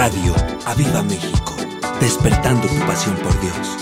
[0.00, 1.54] Radio Aviva México,
[2.00, 3.76] despertando tu pasión por Dios.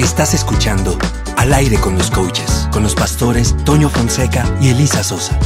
[0.00, 0.98] Estás escuchando
[1.36, 5.38] Al aire con los coaches, con los pastores Toño Fonseca y Elisa Sosa.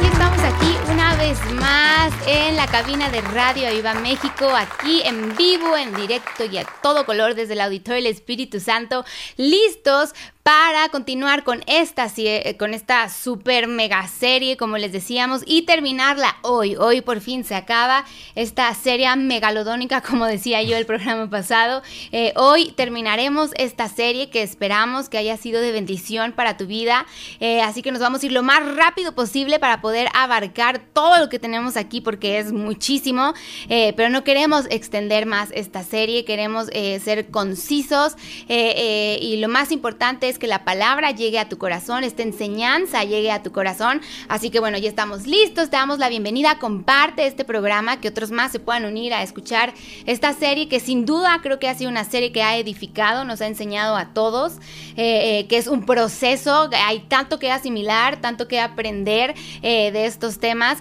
[0.00, 5.36] Y estamos aquí una vez más en la cabina de Radio Aviva México, aquí en
[5.36, 9.04] vivo, en directo y a todo color desde el Auditorio del Espíritu Santo,
[9.36, 15.62] listos para continuar con esta, eh, con esta super mega serie, como les decíamos, y
[15.62, 16.74] terminarla hoy.
[16.74, 21.82] Hoy por fin se acaba esta serie megalodónica, como decía yo el programa pasado.
[22.10, 27.06] Eh, hoy terminaremos esta serie que esperamos que haya sido de bendición para tu vida.
[27.38, 31.18] Eh, así que nos vamos a ir lo más rápido posible para poder abarcar todo
[31.18, 33.34] lo que tenemos aquí, porque es muchísimo.
[33.68, 38.16] pero no queremos extender más esta serie, queremos ser concisos
[38.48, 43.42] y lo más importante que la palabra llegue a tu corazón, esta enseñanza llegue a
[43.42, 44.00] tu corazón.
[44.28, 48.30] Así que bueno, ya estamos listos, te damos la bienvenida, comparte este programa, que otros
[48.30, 49.74] más se puedan unir a escuchar
[50.06, 53.40] esta serie que sin duda creo que ha sido una serie que ha edificado, nos
[53.40, 54.54] ha enseñado a todos,
[54.96, 60.06] eh, eh, que es un proceso, hay tanto que asimilar, tanto que aprender eh, de
[60.06, 60.78] estos temas.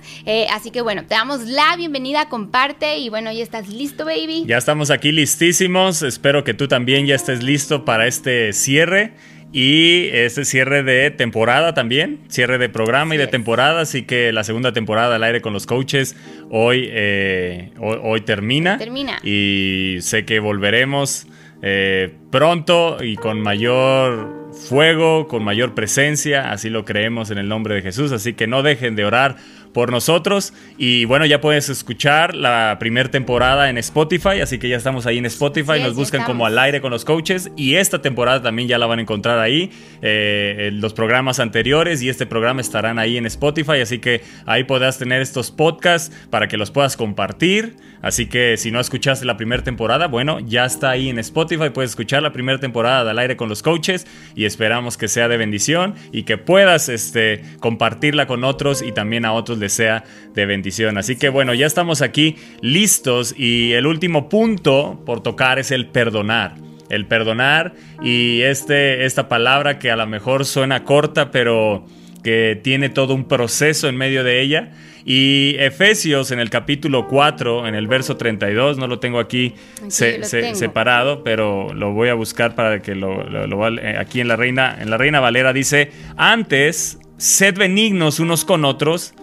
[0.50, 4.46] así que bueno, te damos la bienvenida, comparte y bueno, ya estás listo, baby.
[4.46, 9.14] Ya estamos aquí listísimos, espero que tú también ya estés listo para este cierre.
[9.54, 14.46] Y este cierre de temporada también, cierre de programa y de temporada, así que la
[14.46, 16.16] segunda temporada al aire con los coaches
[16.50, 18.78] hoy, eh, hoy, termina.
[18.78, 19.20] Termina.
[19.24, 21.28] Y sé que volveremos
[21.62, 27.76] eh, pronto y con mayor fuego, con mayor presencia, así lo creemos en el nombre
[27.76, 29.36] de Jesús, así que no dejen de orar
[29.74, 30.54] por nosotros.
[30.78, 35.18] Y bueno, ya puedes escuchar la primera temporada en Spotify, así que ya estamos ahí
[35.18, 37.52] en Spotify, nos buscan como al aire con los coaches.
[37.56, 42.10] Y esta temporada también ya la van a encontrar ahí, eh, los programas anteriores y
[42.10, 46.58] este programa estarán ahí en Spotify, así que ahí podrás tener estos podcasts para que
[46.58, 47.76] los puedas compartir.
[48.02, 51.92] Así que si no escuchaste la primera temporada, bueno, ya está ahí en Spotify, puedes
[51.92, 55.96] escuchar la primera temporada del aire con los coaches y esperamos que sea de bendición
[56.12, 60.04] y que puedas este, compartirla con otros y también a otros les sea
[60.34, 60.98] de bendición.
[60.98, 65.88] Así que bueno, ya estamos aquí listos y el último punto por tocar es el
[65.88, 66.56] perdonar.
[66.90, 67.74] El perdonar
[68.04, 71.86] y este, esta palabra que a lo mejor suena corta, pero
[72.24, 74.72] que tiene todo un proceso en medio de ella.
[75.04, 79.56] Y Efesios en el capítulo 4, en el verso 32, no lo tengo aquí,
[79.88, 84.78] separado, pero lo voy a buscar para que lo, lo, eh, aquí en la Reina,
[84.80, 89.16] en la Reina Valera dice, antes, sed benignos unos con otros,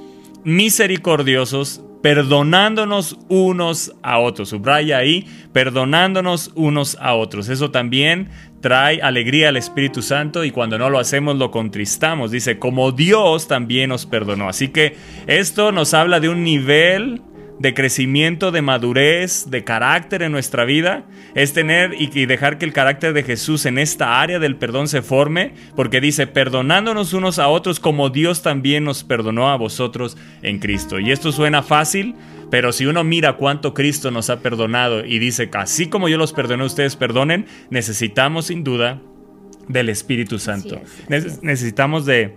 [0.42, 4.50] misericordiosos, perdonándonos unos a otros.
[4.50, 7.48] Subraya ahí, perdonándonos unos a otros.
[7.48, 8.28] Eso también
[8.60, 12.30] trae alegría al Espíritu Santo y cuando no lo hacemos lo contristamos.
[12.30, 14.48] Dice, como Dios también nos perdonó.
[14.48, 14.96] Así que
[15.26, 17.22] esto nos habla de un nivel
[17.58, 21.04] de crecimiento, de madurez, de carácter en nuestra vida,
[21.34, 25.02] es tener y, dejar que el carácter de Jesús en esta área del perdón se
[25.02, 30.58] forme, porque dice, perdonándonos unos a otros como Dios también nos perdonó a vosotros en
[30.58, 31.00] Cristo.
[31.00, 32.14] Y esto suena fácil,
[32.50, 36.32] pero si uno mira cuánto Cristo nos ha perdonado y dice, así como yo los
[36.32, 39.00] perdoné, ustedes perdonen, necesitamos sin duda
[39.66, 40.80] del Espíritu Santo.
[41.08, 42.34] necesitamos de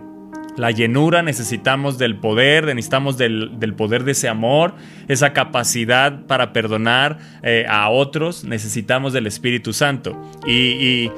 [0.56, 4.74] la llenura, necesitamos del poder, necesitamos del, poder de ese amor,
[5.08, 10.20] esa capacidad para perdonar eh, a otros, necesitamos del Espíritu Santo.
[10.46, 11.10] Y,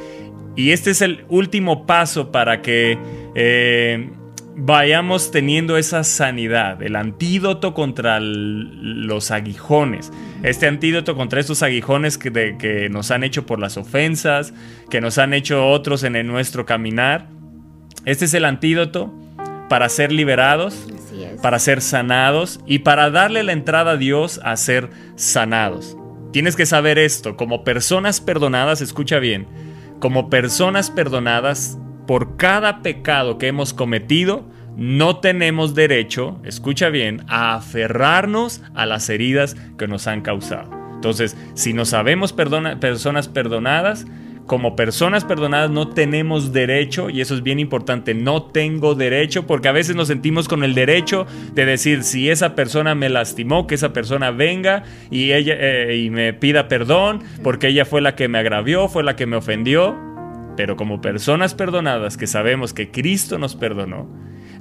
[0.56, 2.96] este es el último paso para que
[3.34, 4.08] eh,
[4.54, 10.12] vayamos teniendo esa sanidad, el antídoto contra los aguijones,
[10.44, 14.54] este antídoto contra estos aguijones que, que nos han hecho por las ofensas,
[14.90, 17.26] que nos han hecho otros en nuestro caminar.
[18.04, 19.12] Este es el antídoto
[19.69, 20.86] para ser liberados,
[21.42, 25.97] para ser sanados y para darle la entrada a Dios a ser sanados.
[26.32, 29.47] Tienes que saber esto, como personas perdonadas, escucha bien,
[30.00, 34.44] como personas perdonadas por cada pecado que hemos cometido,
[34.76, 40.70] no tenemos derecho, escucha bien, a aferrarnos a las heridas que nos han causado.
[40.94, 44.06] Entonces, si no sabemos personas perdonadas,
[44.46, 49.69] como personas perdonadas no tenemos derecho, y eso es bien importante, no tengo derecho, porque
[49.69, 53.75] a veces nos sentimos con el derecho de decir, si esa persona me lastimó, que
[53.75, 58.29] esa persona venga y, ella, eh, y me pida perdón, porque ella fue la que
[58.29, 59.96] me agravió, fue la que me ofendió.
[60.56, 64.08] Pero como personas perdonadas que sabemos que Cristo nos perdonó,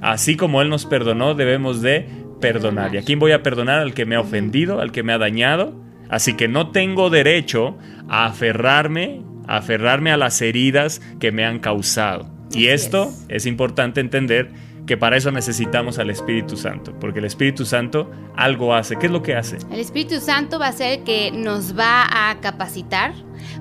[0.00, 2.08] así como Él nos perdonó, debemos de
[2.40, 2.94] perdonar.
[2.94, 3.78] ¿Y a quién voy a perdonar?
[3.78, 5.80] Al que me ha ofendido, al que me ha dañado.
[6.08, 7.78] Así que no tengo derecho
[8.08, 12.28] a aferrarme aferrarme a las heridas que me han causado.
[12.52, 13.46] Y esto es.
[13.46, 14.50] importante entender
[14.86, 18.96] que para eso necesitamos al Espíritu Santo, porque el Espíritu Santo algo hace.
[18.96, 19.58] ¿Qué es lo que hace?
[19.70, 23.14] El Espíritu Santo va a ser que nos va a capacitar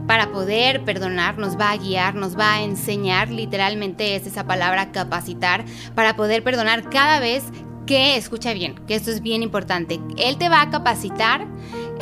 [0.08, 4.92] para poder perdonar, nos va a guiar, nos va a enseñar, literalmente es esa palabra
[4.92, 5.66] capacitar,
[5.96, 7.44] para poder perdonar cada vez
[7.86, 11.48] que, escucha bien, que esto es bien importante, Él te va a capacitar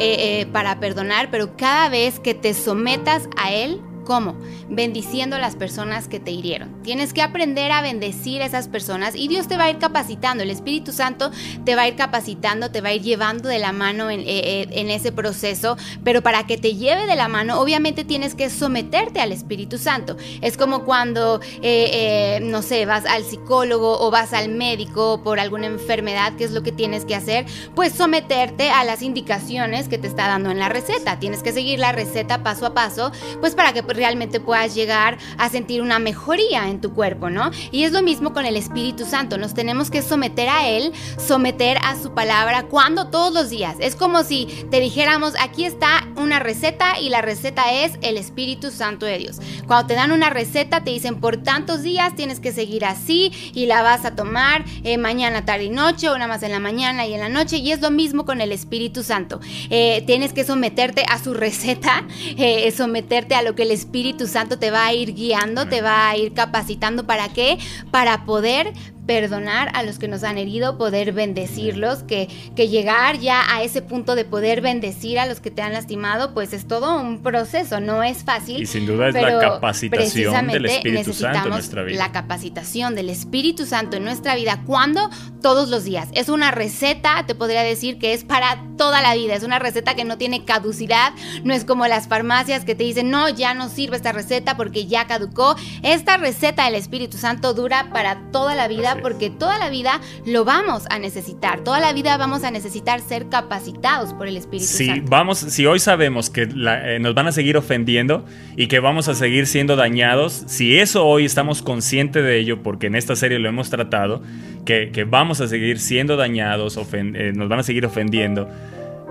[0.01, 4.35] eh, eh, para perdonar, pero cada vez que te sometas a Él, ¿Cómo?
[4.69, 6.81] Bendiciendo a las personas que te hirieron.
[6.83, 10.43] Tienes que aprender a bendecir a esas personas y Dios te va a ir capacitando.
[10.43, 11.31] El Espíritu Santo
[11.65, 14.67] te va a ir capacitando, te va a ir llevando de la mano en, eh,
[14.71, 15.77] eh, ese proceso.
[16.03, 20.17] Pero para que te lleve de la mano, obviamente tienes que someterte al Espíritu Santo.
[20.41, 25.67] Es como cuando, eh, no sé, vas al psicólogo o vas al médico por alguna
[25.67, 26.33] enfermedad.
[26.37, 27.45] ¿Qué es lo que tienes que hacer?
[27.75, 31.19] Pues someterte a las indicaciones que te está dando en la receta.
[31.19, 35.49] Tienes que seguir la receta paso a paso, pues para que realmente puedas llegar a
[35.49, 37.51] sentir una mejoría en tu cuerpo, ¿no?
[37.71, 41.77] Y es lo mismo con el Espíritu Santo, nos tenemos que someter a Él, someter
[41.83, 43.75] a su palabra, cuando todos los días.
[43.79, 48.71] Es como si te dijéramos, aquí está una receta y la receta es el Espíritu
[48.71, 49.39] Santo de Dios.
[49.67, 53.65] Cuando te dan una receta, te dicen, por tantos días tienes que seguir así y
[53.65, 57.05] la vas a tomar eh, mañana, tarde y noche, o nada más en la mañana
[57.05, 57.57] y en la noche.
[57.57, 59.39] Y es lo mismo con el Espíritu Santo.
[59.69, 62.05] Eh, tienes que someterte a su receta,
[62.37, 66.07] eh, someterte a lo que el Espíritu Santo te va a ir guiando, te va
[66.07, 67.05] a ir capacitando.
[67.05, 67.57] ¿Para qué?
[67.89, 68.73] Para poder
[69.05, 73.81] perdonar a los que nos han herido, poder bendecirlos, que, que llegar ya a ese
[73.81, 77.79] punto de poder bendecir a los que te han lastimado, pues es todo un proceso,
[77.79, 78.61] no es fácil.
[78.61, 81.97] Y sin duda es la capacitación del Espíritu Santo en nuestra vida.
[81.97, 85.09] La capacitación del Espíritu Santo en nuestra vida, ¿cuándo?
[85.41, 86.09] Todos los días.
[86.13, 89.95] Es una receta, te podría decir que es para toda la vida, es una receta
[89.95, 91.13] que no tiene caducidad,
[91.43, 94.85] no es como las farmacias que te dicen, no, ya no sirve esta receta porque
[94.85, 95.55] ya caducó.
[95.83, 100.45] Esta receta del Espíritu Santo dura para toda la vida porque toda la vida lo
[100.45, 105.09] vamos a necesitar, toda la vida vamos a necesitar ser capacitados por el Espíritu Santo.
[105.09, 109.15] Vamos, si hoy sabemos que eh, nos van a seguir ofendiendo y que vamos a
[109.15, 113.49] seguir siendo dañados, si eso hoy estamos conscientes de ello, porque en esta serie lo
[113.49, 114.21] hemos tratado,
[114.65, 118.47] que, vamos a seguir siendo dañados, eh, nos van a seguir ofendiendo,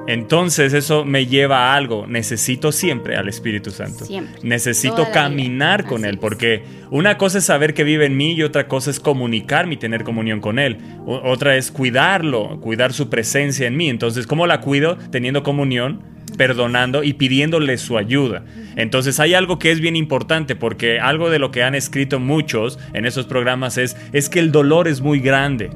[0.07, 2.07] entonces eso me lleva a algo.
[2.07, 4.05] Necesito siempre al Espíritu Santo.
[4.43, 8.67] Necesito caminar con Él, porque una cosa es saber que vive en mí y otra
[8.67, 10.79] cosa es comunicarme y tener comunión con Él.
[11.07, 13.89] otra es cuidarlo, cuidar su presencia en mí.
[13.89, 14.97] Entonces, ¿cómo la cuido?
[15.11, 16.03] Teniendo comunión,
[16.37, 18.45] perdonando y pidiéndole su ayuda.
[18.77, 22.79] Entonces hay algo que es bien importante porque algo de lo que han escrito muchos
[22.95, 25.71] en esos programas es, es que el dolor es muy grande.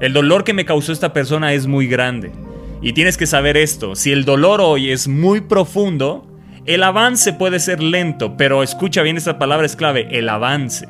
[0.00, 2.32] El dolor que me causó esta persona es muy grande.
[2.82, 6.26] Y tienes que saber esto, si el dolor hoy es muy profundo,
[6.64, 10.88] el avance puede ser lento, pero escucha bien esta palabra es clave, el avance.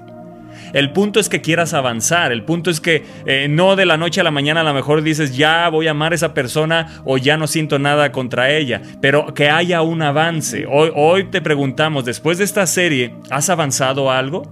[0.72, 4.20] El punto es que quieras avanzar, el punto es que eh, no de la noche
[4.20, 7.18] a la mañana a lo mejor dices ya voy a amar a esa persona o
[7.18, 10.66] ya no siento nada contra ella, pero que haya un avance.
[10.68, 14.42] Hoy, te preguntamos, después de esta serie, ¿has avanzado algo?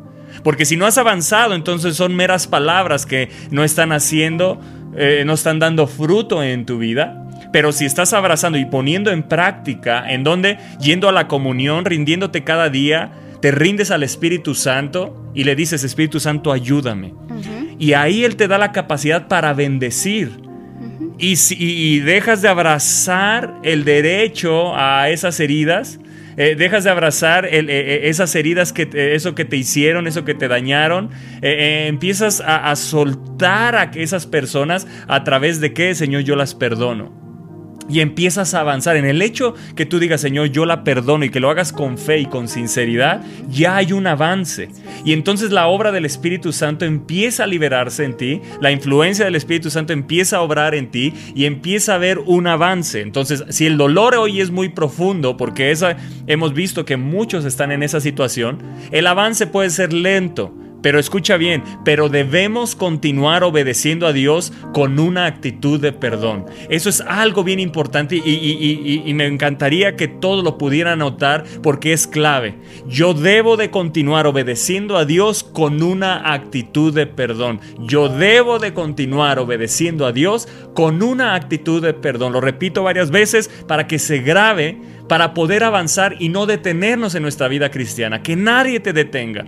[0.43, 4.61] Porque si no has avanzado, entonces son meras palabras que no están haciendo,
[4.97, 7.28] eh, no están dando fruto en tu vida.
[7.53, 12.45] Pero si estás abrazando y poniendo en práctica, en donde yendo a la comunión, rindiéndote
[12.45, 17.15] cada día, te rindes al Espíritu Santo y le dices, Espíritu Santo, ayúdame.
[17.79, 20.43] Y ahí Él te da la capacidad para bendecir.
[21.19, 25.99] y, si, dejas de abrazar el derecho a esas heridas,
[26.37, 30.35] eh, dejas de abrazar eh, eh, esas heridas, que, eso que te hicieron, eso que
[30.35, 31.11] te dañaron,
[31.43, 37.28] empiezas a, a soltar a esas personas a través de que, Señor, yo las perdono
[37.89, 38.97] y empiezas a avanzar.
[38.97, 41.99] En el hecho que tú digas, Señor, yo la perdono y que lo hagas con
[41.99, 44.69] fe y con sinceridad, ya hay un avance.
[45.05, 49.35] Y entonces la obra del Espíritu Santo empieza a liberarse en ti, la influencia del
[49.35, 53.01] Espíritu Santo empieza a obrar en ti y empieza a haber un avance.
[53.01, 57.73] Entonces, si el dolor hoy es muy profundo, porque esa, hemos visto que muchos están
[57.73, 58.59] en esa situación,
[58.91, 64.99] el avance puede ser lento pero escucha bien, pero debemos continuar obedeciendo a Dios con
[64.99, 66.47] una actitud de perdón.
[66.69, 72.07] Eso es algo bien importante y, me encantaría que todos lo pudieran notar porque es
[72.07, 72.55] clave.
[72.87, 77.61] Yo debo de continuar obedeciendo a Dios con una actitud de perdón.
[77.81, 82.33] Yo debo de continuar obedeciendo a Dios con una actitud de perdón.
[82.33, 87.23] Lo repito varias veces para que se grabe, para poder avanzar y no detenernos en
[87.23, 88.23] nuestra vida cristiana.
[88.23, 89.47] Que nadie te detenga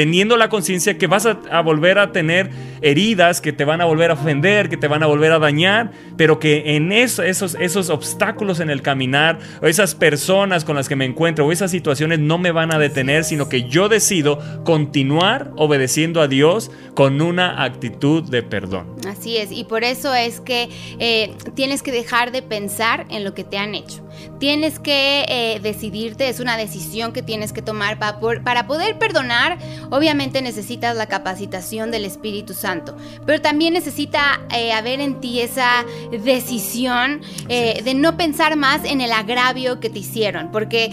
[0.00, 2.48] teniendo la conciencia que vas a, volver a tener
[2.82, 5.92] heridas que te van a volver a ofender, que te van a volver a dañar,
[6.16, 10.88] pero que en eso, esos, esos obstáculos en el caminar, o esas personas con las
[10.88, 14.38] que me encuentro, o esas situaciones no me van a detener, sino que yo decido
[14.64, 18.96] continuar obedeciendo a Dios con una actitud de perdón.
[19.08, 20.68] Así es, y por eso es que
[20.98, 24.04] eh, tienes que dejar de pensar en lo que te han hecho.
[24.38, 29.58] Tienes que eh, decidirte, es una decisión que tienes que tomar para, para poder perdonar.
[29.90, 32.69] Obviamente necesitas la capacitación del Espíritu Santo,
[33.26, 39.00] pero también necesita eh, haber en ti esa decisión eh, de no pensar más en
[39.00, 40.90] el agravio que te hicieron, porque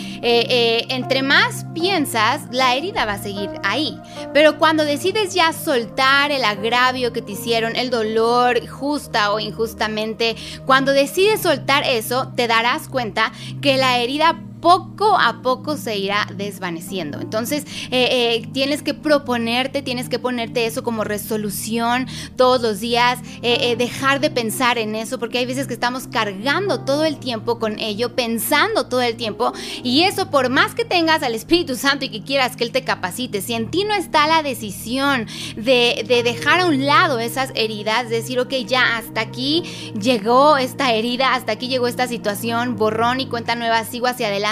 [0.89, 3.99] entre más piensas, la herida va a seguir ahí.
[4.33, 10.35] Pero cuando decides ya soltar el agravio que te hicieron, el dolor justa o injustamente,
[10.65, 13.31] cuando decides soltar eso, te darás cuenta
[13.61, 17.19] que la herida poco a poco se irá desvaneciendo.
[17.21, 23.19] Entonces, eh, eh, tienes que proponerte, tienes que ponerte eso como resolución todos los días,
[23.41, 27.59] eh, dejar de pensar en eso, porque hay veces que estamos cargando todo el tiempo
[27.59, 32.05] con ello, pensando todo el tiempo, y eso por más que tengas al Espíritu Santo
[32.05, 36.03] y que quieras que Él te capacite, si en ti no está la decisión de,
[36.07, 39.63] de dejar a un lado esas heridas, decir, ok, ya hasta aquí
[39.99, 44.46] llegó esta herida, hasta aquí llegó esta situación, borrón y cuenta nueva, sigo hacia adelante,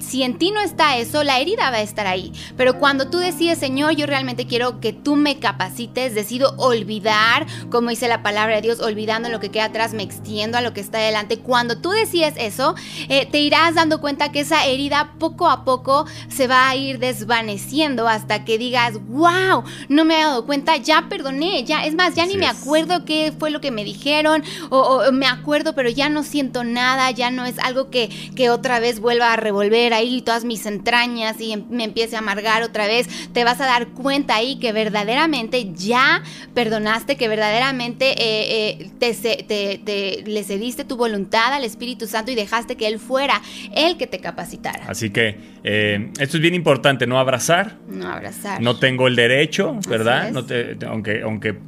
[0.00, 2.32] si en ti no está eso, la herida va a estar ahí.
[2.56, 7.90] Pero cuando tú decides, Señor, yo realmente quiero que tú me capacites, decido olvidar, como
[7.90, 10.80] dice la palabra de Dios, olvidando lo que queda atrás, me extiendo a lo que
[10.80, 11.38] está adelante.
[11.38, 12.74] Cuando tú decides eso,
[13.08, 16.98] eh, te irás dando cuenta que esa herida poco a poco se va a ir
[16.98, 22.14] desvaneciendo hasta que digas, wow, no me he dado cuenta, ya perdoné, ya, es más,
[22.14, 25.88] ya ni me acuerdo qué fue lo que me dijeron, o, o, me acuerdo, pero
[25.90, 29.92] ya no siento nada, ya no es algo que, que otra vez vuelva a revolver
[29.92, 33.66] ahí todas mis entrañas y em, me empiece a amargar otra vez, te vas a
[33.66, 36.22] dar cuenta ahí que verdaderamente ya
[36.54, 42.76] perdonaste, que verdaderamente eh, eh, te, le cediste tu voluntad al Espíritu Santo y dejaste
[42.76, 43.40] que Él fuera
[43.74, 44.84] el que te capacitara.
[44.86, 47.78] Así que eh, esto es bien importante, no abrazar.
[47.88, 48.60] No abrazar.
[48.60, 50.30] No tengo el derecho, ¿verdad?
[50.30, 50.44] No
[50.88, 51.58] aunque aunque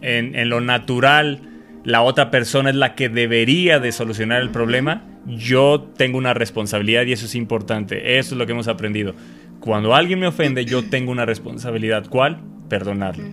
[0.00, 1.40] en, en lo natural
[1.84, 7.06] la otra persona es la que debería de solucionar el problema, yo tengo una responsabilidad
[7.06, 8.18] y eso es importante.
[8.18, 9.14] Eso es lo que hemos aprendido.
[9.60, 12.06] Cuando alguien me ofende, yo tengo una responsabilidad.
[12.08, 12.40] ¿Cuál?
[12.68, 13.24] Perdonarlo.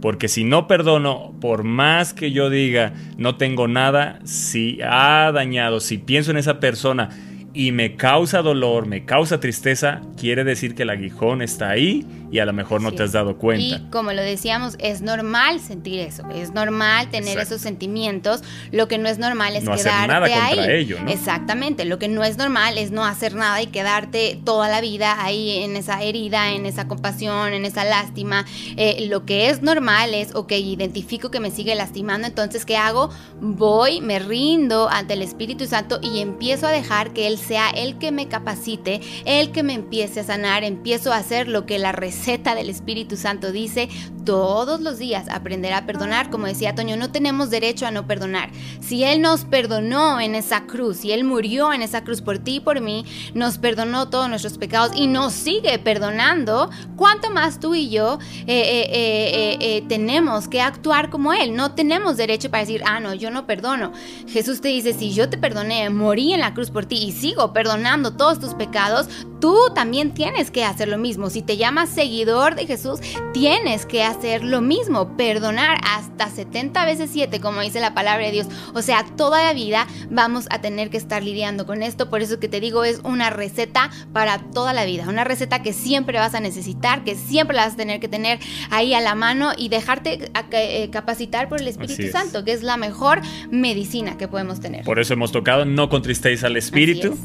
[0.00, 5.80] Porque si no perdono, por más que yo diga no tengo nada, si ha dañado,
[5.80, 7.08] si pienso en esa persona
[7.54, 12.38] y me causa dolor, me causa tristeza, quiere decir que el aguijón está ahí y
[12.38, 13.76] a lo mejor no te has dado cuenta.
[13.76, 18.42] Y como lo decíamos, es normal sentir eso, es normal tener esos sentimientos,
[18.72, 20.56] lo que no es normal es no quedarte hacer nada ahí.
[20.56, 21.10] Contra ello, ¿no?
[21.10, 25.22] Exactamente, lo que no es normal es no hacer nada y quedarte toda la vida
[25.22, 28.44] ahí en esa herida, en esa compasión, en esa lástima.
[28.76, 33.10] Eh, lo que es normal es, ok, identifico que me sigue lastimando, entonces ¿qué hago?
[33.40, 37.98] Voy, me rindo ante el Espíritu Santo y empiezo a dejar que Él sea el
[37.98, 41.92] que me capacite, el que me empiece a sanar, empiezo a hacer lo que la
[42.16, 43.88] receta del Espíritu Santo dice,
[44.24, 48.50] todos los días aprender a perdonar, como decía Toño, no tenemos derecho a no perdonar.
[48.80, 52.56] Si Él nos perdonó en esa cruz, si Él murió en esa cruz por ti
[52.56, 53.04] y por mí,
[53.34, 58.88] nos perdonó todos nuestros pecados y nos sigue perdonando, ¿cuánto más tú y yo eh,
[58.92, 61.54] eh, eh, tenemos que actuar como Él?
[61.54, 63.92] No tenemos derecho para decir, ah, no, yo no perdono.
[64.26, 67.52] Jesús te dice, si yo te perdoné, morí en la cruz por ti y sigo
[67.52, 69.08] perdonando todos tus pecados,
[69.46, 71.30] tú también tienes que hacer lo mismo.
[71.30, 72.98] Si te llamas seguidor de Jesús,
[73.32, 78.32] tienes que hacer lo mismo, perdonar hasta 70 veces 7, como dice la palabra de
[78.32, 78.48] Dios.
[78.74, 82.10] O sea, toda la vida vamos a tener que estar lidiando con esto.
[82.10, 85.08] Por eso que te digo, es una receta para toda la vida.
[85.08, 88.40] Una receta que siempre vas a necesitar, que siempre la vas a tener que tener
[88.70, 92.76] ahí a la mano y dejarte eh, capacitar por el Espíritu Santo, que es la
[92.76, 93.20] mejor
[93.52, 94.84] medicina que podemos tener.
[94.84, 97.16] Por eso hemos tocado, no contristéis al Espíritu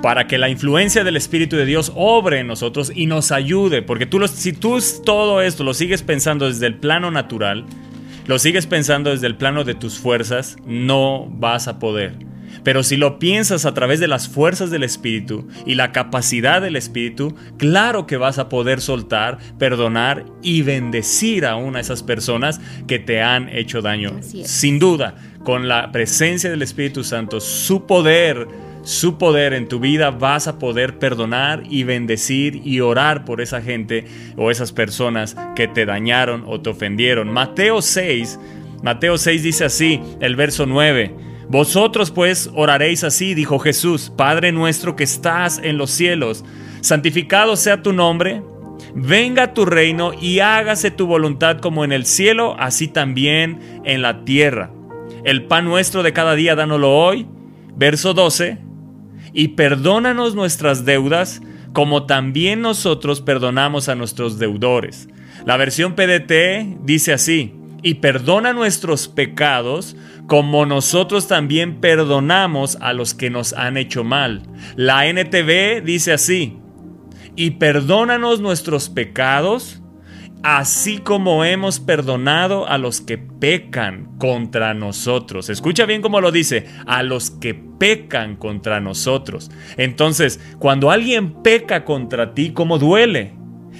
[0.00, 4.06] para que la influencia del Espíritu de Dios obre en nosotros y nos ayude, porque
[4.06, 7.64] tú si tú todo esto lo sigues pensando desde el plano natural,
[8.26, 12.14] lo sigues pensando desde el plano de tus fuerzas, no vas a poder.
[12.62, 16.76] Pero si lo piensas a través de las fuerzas del Espíritu y la capacidad del
[16.76, 22.60] Espíritu, claro que vas a poder soltar, perdonar y bendecir a una de esas personas
[22.86, 24.20] que te han hecho daño.
[24.22, 28.46] Sin duda, con la presencia del Espíritu Santo, su poder
[28.82, 33.62] su poder en tu vida, vas a poder perdonar y bendecir y orar por esa
[33.62, 34.04] gente
[34.36, 37.30] o esas personas que te dañaron o te ofendieron.
[37.30, 38.38] Mateo 6,
[38.82, 41.14] Mateo 6 dice así, el verso 9.
[41.48, 46.44] Vosotros pues oraréis así, dijo Jesús, Padre nuestro que estás en los cielos,
[46.80, 48.42] santificado sea tu nombre
[48.94, 54.24] venga tu reino y hágase tu voluntad como en el cielo, así también en la
[54.24, 54.70] tierra.
[55.24, 57.26] El pan nuestro de cada día, dánoslo hoy.
[57.76, 58.71] Verso 12.
[59.32, 61.40] Y perdónanos nuestras deudas,
[61.72, 65.08] como también nosotros perdonamos a nuestros deudores.
[65.46, 69.96] La versión PDT dice así, y perdona nuestros pecados,
[70.28, 74.42] como nosotros también perdonamos a los que nos han hecho mal.
[74.76, 76.58] La NTV dice así,
[77.34, 79.81] y perdónanos nuestros pecados,
[80.42, 85.48] así como hemos perdonado a los que pecan contra nosotros.
[85.48, 89.50] Escucha bien cómo lo dice, a los que pecan contra nosotros.
[89.76, 93.32] Entonces, cuando alguien peca contra ti, ¿cómo duele?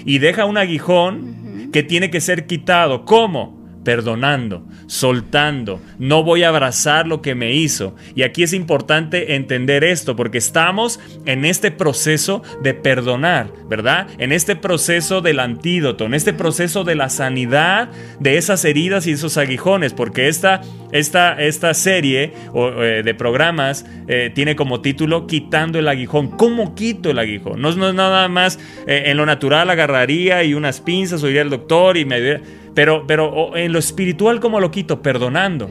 [0.05, 3.05] Y deja un aguijón que tiene que ser quitado.
[3.05, 3.62] ¿Cómo?
[3.85, 7.95] Perdonando, soltando, no voy a abrazar lo que me hizo.
[8.15, 14.07] Y aquí es importante entender esto porque estamos en este proceso de perdonar, ¿verdad?
[14.19, 19.13] En este proceso del antídoto, en este proceso de la sanidad de esas heridas y
[19.13, 20.61] esos aguijones, porque esta,
[20.93, 26.29] esta, esta serie eh, de programas eh, tiene como título Quitando el aguijón.
[26.31, 27.61] ¿Cómo quito el aguijón?
[27.61, 31.51] No, es nada más eh, en lo natural agarraría y unas pinzas o iría al
[31.51, 32.41] doctor y me
[32.75, 35.03] pero, pero en lo espiritual, ¿cómo lo quito?
[35.03, 35.69] Perdonando.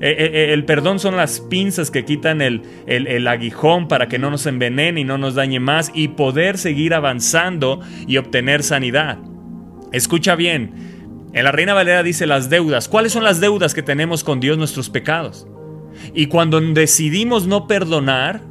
[0.00, 4.30] Eh, eh, el perdón son las pinzas que quitan el, el, aguijón para que no
[4.30, 9.18] nos envenene y no nos dañe más y poder seguir avanzando y obtener sanidad.
[9.92, 10.72] Escucha bien,
[11.32, 12.88] en la Reina Valera dice las deudas.
[12.88, 15.46] ¿Cuáles son las deudas que tenemos con Dios, nuestros pecados?
[16.12, 18.42] Y cuando decidimos no perdonar,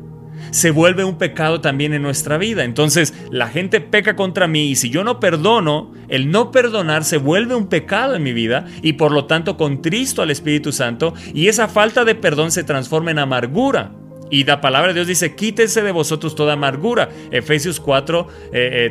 [0.52, 2.64] se vuelve un pecado también en nuestra vida.
[2.64, 7.18] Entonces la gente peca contra mí y si yo no perdono, el no perdonar se
[7.18, 11.48] vuelve un pecado en mi vida y por lo tanto contristo al Espíritu Santo y
[11.48, 13.92] esa falta de perdón se transforma en amargura.
[14.30, 17.10] Y la palabra de Dios dice, quítense de vosotros toda amargura.
[17.32, 18.28] Efesios 4,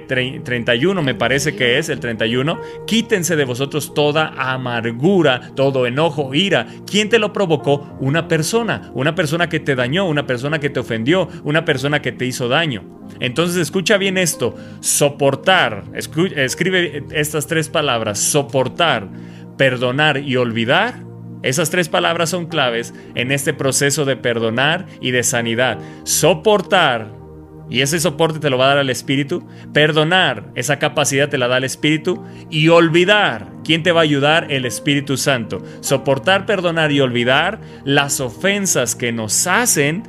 [0.06, 2.60] 31 eh, me parece que es el 31.
[2.86, 6.66] Quítense de vosotros toda amargura, todo enojo, ira.
[6.86, 7.96] ¿Quién te lo provocó?
[8.00, 8.90] Una persona.
[8.94, 12.48] Una persona que te dañó, una persona que te ofendió, una persona que te hizo
[12.48, 12.84] daño.
[13.20, 14.54] Entonces escucha bien esto.
[14.80, 15.84] Soportar.
[15.94, 18.18] Escribe estas tres palabras.
[18.18, 19.08] Soportar,
[19.56, 21.11] perdonar y olvidar
[21.42, 25.78] esas tres palabras son claves en este proceso de perdonar y de sanidad.
[26.04, 27.22] Soportar,
[27.68, 29.48] y ese soporte te lo va a dar el Espíritu.
[29.72, 32.22] Perdonar, esa capacidad te la da el Espíritu.
[32.50, 34.52] Y olvidar, ¿quién te va a ayudar?
[34.52, 35.62] El Espíritu Santo.
[35.80, 40.02] Soportar, perdonar y olvidar las ofensas que nos hacen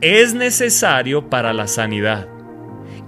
[0.00, 2.28] es necesario para la sanidad.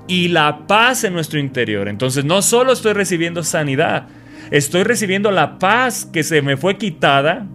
[0.09, 1.88] Y la paz en nuestro interior.
[1.88, 4.09] Entonces no solo estoy recibiendo sanidad,
[4.50, 7.46] estoy recibiendo la paz que se me fue quitada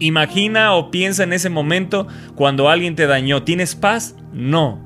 [0.00, 3.42] Imagina o piensa en ese momento cuando alguien te dañó.
[3.42, 4.14] ¿Tienes paz?
[4.32, 4.80] No.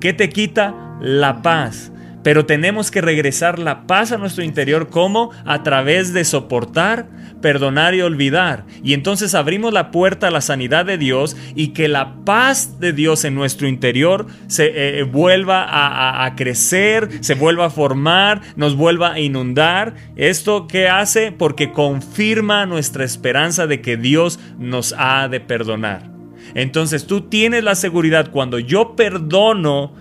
[0.00, 0.74] ¿Qué te quita?
[1.00, 1.92] La paz.
[2.26, 7.08] Pero tenemos que regresar la paz a nuestro interior como a través de soportar,
[7.40, 8.64] perdonar y olvidar.
[8.82, 12.92] Y entonces abrimos la puerta a la sanidad de Dios y que la paz de
[12.92, 18.40] Dios en nuestro interior se eh, eh, vuelva a, a, crecer, se vuelva a formar,
[18.56, 19.94] nos vuelva a inundar.
[20.16, 21.30] ¿Esto qué hace?
[21.30, 26.10] Porque confirma nuestra esperanza de que Dios nos ha de perdonar.
[26.54, 29.94] Entonces tú tienes la seguridad cuando yo perdono,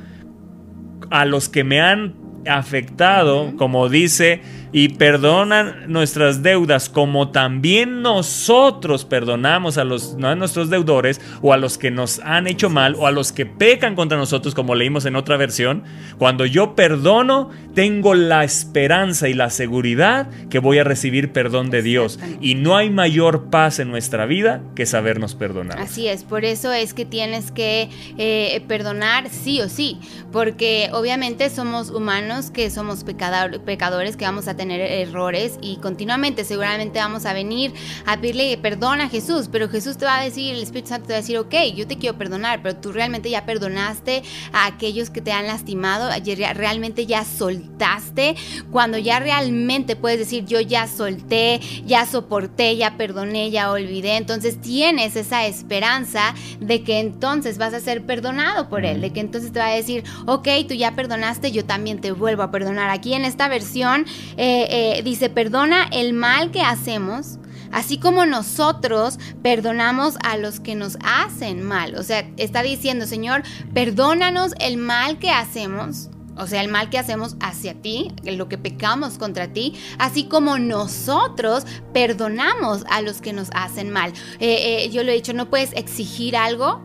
[1.10, 2.16] a los que me han
[2.48, 10.70] afectado, como dice y perdonan nuestras deudas como también nosotros perdonamos a los a nuestros
[10.70, 14.18] deudores o a los que nos han hecho mal o a los que pecan contra
[14.18, 15.84] nosotros como leímos en otra versión.
[16.18, 21.82] Cuando yo perdono, tengo la esperanza y la seguridad que voy a recibir perdón de
[21.82, 25.80] Dios y no hay mayor paz en nuestra vida que sabernos perdonar.
[25.80, 30.00] Así es, por eso es que tienes que eh, perdonar sí o sí,
[30.32, 37.00] porque obviamente somos humanos que somos pecadores que vamos a tener errores y continuamente seguramente
[37.00, 37.74] vamos a venir
[38.06, 41.14] a pedirle perdón a Jesús, pero Jesús te va a decir, el Espíritu Santo te
[41.14, 45.10] va a decir, ok, yo te quiero perdonar, pero tú realmente ya perdonaste a aquellos
[45.10, 46.10] que te han lastimado,
[46.56, 48.36] realmente ya soltaste,
[48.72, 54.60] cuando ya realmente puedes decir, yo ya solté, ya soporté, ya perdoné, ya olvidé, entonces
[54.62, 59.52] tienes esa esperanza de que entonces vas a ser perdonado por Él, de que entonces
[59.52, 62.90] te va a decir, ok, tú ya perdonaste, yo también te vuelvo a perdonar.
[62.90, 64.06] Aquí en esta versión,
[64.48, 67.40] eh, dice, perdona el mal que hacemos,
[67.72, 71.96] así como nosotros perdonamos a los que nos hacen mal.
[71.96, 76.10] O sea, está diciendo, Señor, perdónanos el mal que hacemos.
[76.38, 80.58] O sea, el mal que hacemos hacia ti, lo que pecamos contra ti, así como
[80.60, 84.12] nosotros perdonamos a los que nos hacen mal.
[84.40, 86.82] Eh, eh, yo lo he dicho, no puedes exigir algo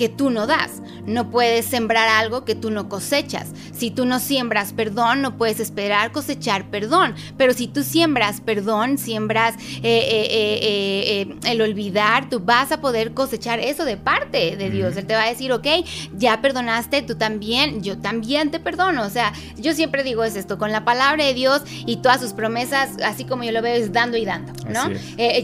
[0.00, 0.80] que tú no das.
[1.04, 3.48] No puedes sembrar algo que tú no cosechas.
[3.76, 7.14] Si tú no siembras perdón, no puedes esperar cosechar perdón.
[7.36, 13.12] Pero si tú siembras perdón, siembras eh, eh, eh, el olvidar, tú vas a poder
[13.12, 14.96] cosechar eso de parte de Dios.
[14.96, 15.66] Él te va a decir, ok,
[16.16, 19.04] ya perdonaste, tú también, yo también te perdono.
[19.04, 22.32] O sea, yo siempre digo es esto, con la palabra de Dios y todas sus
[22.32, 24.88] promesas, así como yo lo veo, es dando y dando, ¿no?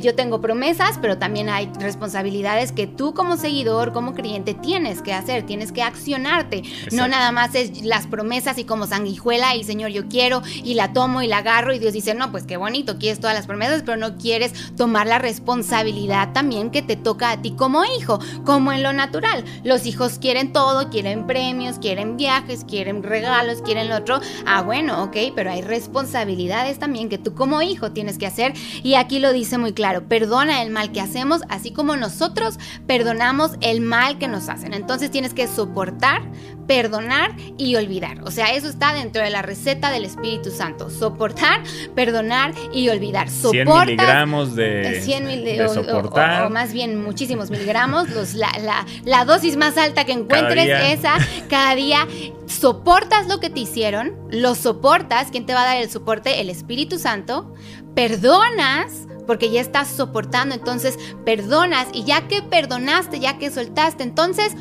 [0.01, 5.13] yo tengo promesas, pero también hay responsabilidades que tú como seguidor, como creyente, tienes que
[5.13, 6.63] hacer, tienes que accionarte.
[6.93, 10.93] No nada más es las promesas y como sanguijuela y Señor, yo quiero y la
[10.93, 13.83] tomo y la agarro y Dios dice, no, pues qué bonito, quieres todas las promesas,
[13.85, 18.73] pero no quieres tomar la responsabilidad también que te toca a ti como hijo, como
[18.73, 19.45] en lo natural.
[19.65, 24.21] Los hijos quieren todo, quieren premios, quieren viajes, quieren regalos, quieren lo otro.
[24.47, 28.95] Ah, bueno, ok, pero hay responsabilidades también que tú como hijo tienes que hacer y
[28.95, 33.81] aquí lo dice muy claro, perdona el mal que hacemos, así como nosotros perdonamos el
[33.81, 34.75] mal que nos hacen.
[34.75, 36.23] Entonces tienes que soportar,
[36.67, 38.23] perdonar y olvidar.
[38.25, 40.91] O sea, eso está dentro de la receta del Espíritu Santo.
[40.91, 41.63] Soportar,
[41.95, 43.29] perdonar y olvidar.
[43.29, 46.47] 100 miligramos de, 100 mil de, soportar.
[46.47, 48.11] O, más bien muchísimos miligramos.
[48.11, 48.51] Los, la,
[49.05, 50.69] la, dosis más alta que encuentres,
[50.99, 51.17] esa,
[51.49, 52.07] cada día.
[52.47, 55.29] Soportas lo que te hicieron, lo soportas.
[55.31, 56.41] ¿Quién te va a dar el soporte?
[56.41, 57.53] El Espíritu Santo.
[57.95, 64.55] Perdonas porque ya estás soportando, entonces perdonas y ya que perdonaste, ya que soltaste, entonces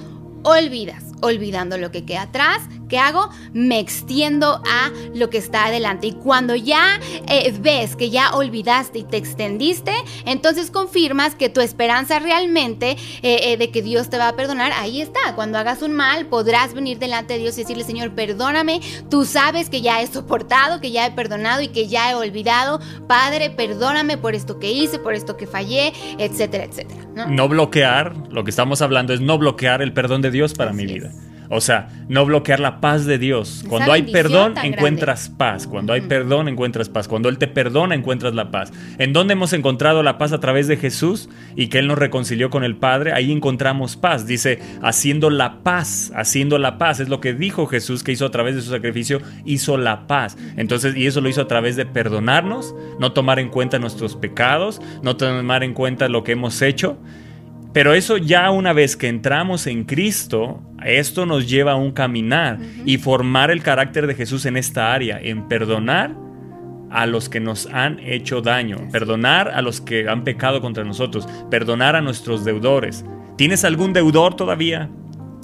[0.44, 3.30] olvidas olvidando lo que queda atrás, ¿qué hago?
[3.54, 6.08] Me extiendo a lo que está adelante.
[6.08, 9.94] Y cuando ya eh, ves que ya olvidaste y te extendiste,
[10.26, 14.72] entonces confirmas que tu esperanza realmente eh, eh, de que Dios te va a perdonar,
[14.74, 15.36] ahí está.
[15.36, 18.82] Cuando hagas un mal, podrás venir delante de Dios y decirle, Señor, perdóname.
[19.10, 22.80] Tú sabes que ya he soportado, que ya he perdonado y que ya he olvidado.
[23.08, 27.06] Padre, perdóname por esto que hice, por esto que fallé, etcétera, etcétera.
[27.30, 30.86] No, bloquear, lo que estamos hablando es no bloquear el perdón de Dios para mi
[30.86, 31.05] vida.
[31.50, 33.64] O sea, no bloquear la paz de Dios.
[33.68, 35.68] Cuando hay perdón, encuentras paz.
[35.68, 37.08] Cuando hay perdón, encuentras paz.
[37.08, 38.72] Cuando Él te perdona, encuentras la paz.
[38.98, 42.50] ¿En dónde hemos encontrado la paz a través de Jesús y que Él nos reconcilió
[42.50, 43.14] con el Padre?
[43.14, 44.28] Ahí encontramos paz.
[44.28, 47.00] Dice, haciendo la paz, haciendo la paz.
[47.00, 50.38] Es lo que dijo Jesús que hizo a través de su sacrificio, hizo la paz.
[50.58, 54.82] Entonces, y eso lo hizo a través de perdonarnos, no tomar en cuenta nuestros pecados,
[55.02, 56.98] no tomar en cuenta lo que hemos hecho
[57.76, 62.58] pero eso ya una vez que entramos en Cristo, esto nos lleva a un caminar
[62.86, 66.16] y formar el carácter de Jesús en esta área, en perdonar
[66.90, 71.28] a los que nos han hecho daño, perdonar a los que han pecado contra nosotros,
[71.52, 73.04] perdonar a nuestros deudores.
[73.36, 74.90] ¿Tienes algún deudor todavía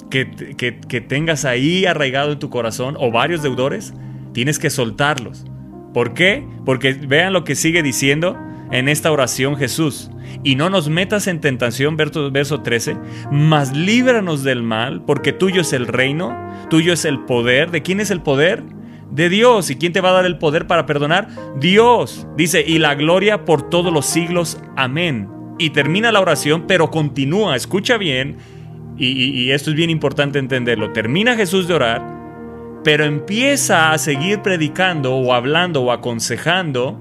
[0.08, 3.92] que, que tengas ahí arraigado en tu corazón o varios deudores?
[4.32, 5.44] Tienes que soltarlos.
[5.92, 6.46] ¿Por qué?
[6.64, 8.38] Porque vean lo que sigue diciendo
[8.72, 10.10] en esta oración Jesús.
[10.42, 12.96] Y no nos metas en tentación, verso, 13,
[13.30, 16.34] mas líbranos del mal, porque tuyo es el reino,
[16.68, 17.70] tuyo es el poder.
[17.70, 18.64] ¿De quién es el poder?
[19.10, 19.70] De Dios.
[19.70, 21.28] ¿Y quién te va a dar el poder para perdonar?
[21.60, 22.26] Dios.
[22.36, 24.58] Dice, y la gloria por todos los siglos.
[24.74, 25.28] Amén.
[25.58, 28.38] Y termina la oración, pero continúa, escucha bien,
[28.96, 30.92] y, y esto es bien importante entenderlo.
[30.92, 32.02] Termina Jesús de orar,
[32.82, 36.98] pero empieza a seguir predicando o hablando o aconsejando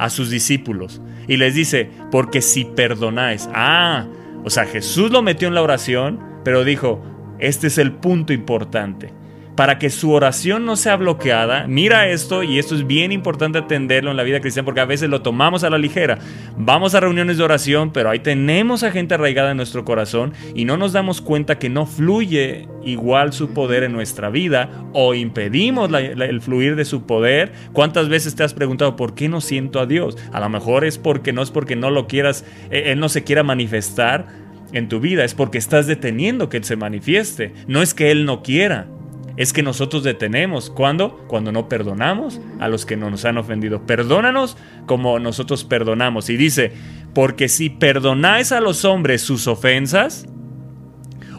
[0.00, 4.06] a sus discípulos y les dice, porque si perdonáis, ah,
[4.44, 7.02] o sea, Jesús lo metió en la oración, pero dijo,
[7.38, 9.12] este es el punto importante
[9.56, 14.10] para que su oración no sea bloqueada, mira esto, y esto es bien importante atenderlo
[14.10, 16.18] en la vida cristiana porque a veces lo tomamos a la ligera.
[16.56, 20.64] Vamos a reuniones de oración, pero ahí tenemos a gente arraigada en nuestro corazón y
[20.64, 25.90] no nos damos cuenta que no fluye igual su poder en nuestra vida o impedimos
[25.92, 27.52] el fluir de su poder.
[27.72, 30.16] ¿Cuántas veces te has preguntado por qué no siento a Dios?
[30.32, 33.24] A lo mejor es porque no es porque no lo quieras, eh, Él no se
[33.24, 34.26] quiera manifestar
[34.72, 38.24] en tu vida, es porque estás deteniendo que Él se manifieste, no es que Él
[38.24, 38.86] no quiera
[39.40, 40.68] es que nosotros detenemos.
[40.68, 41.24] ¿Cuándo?
[41.26, 43.86] Cuando no perdonamos a los que nos han ofendido.
[43.86, 46.28] Perdónanos como nosotros perdonamos.
[46.28, 46.72] Y dice,
[47.14, 50.26] porque si perdonáis a los hombres sus ofensas,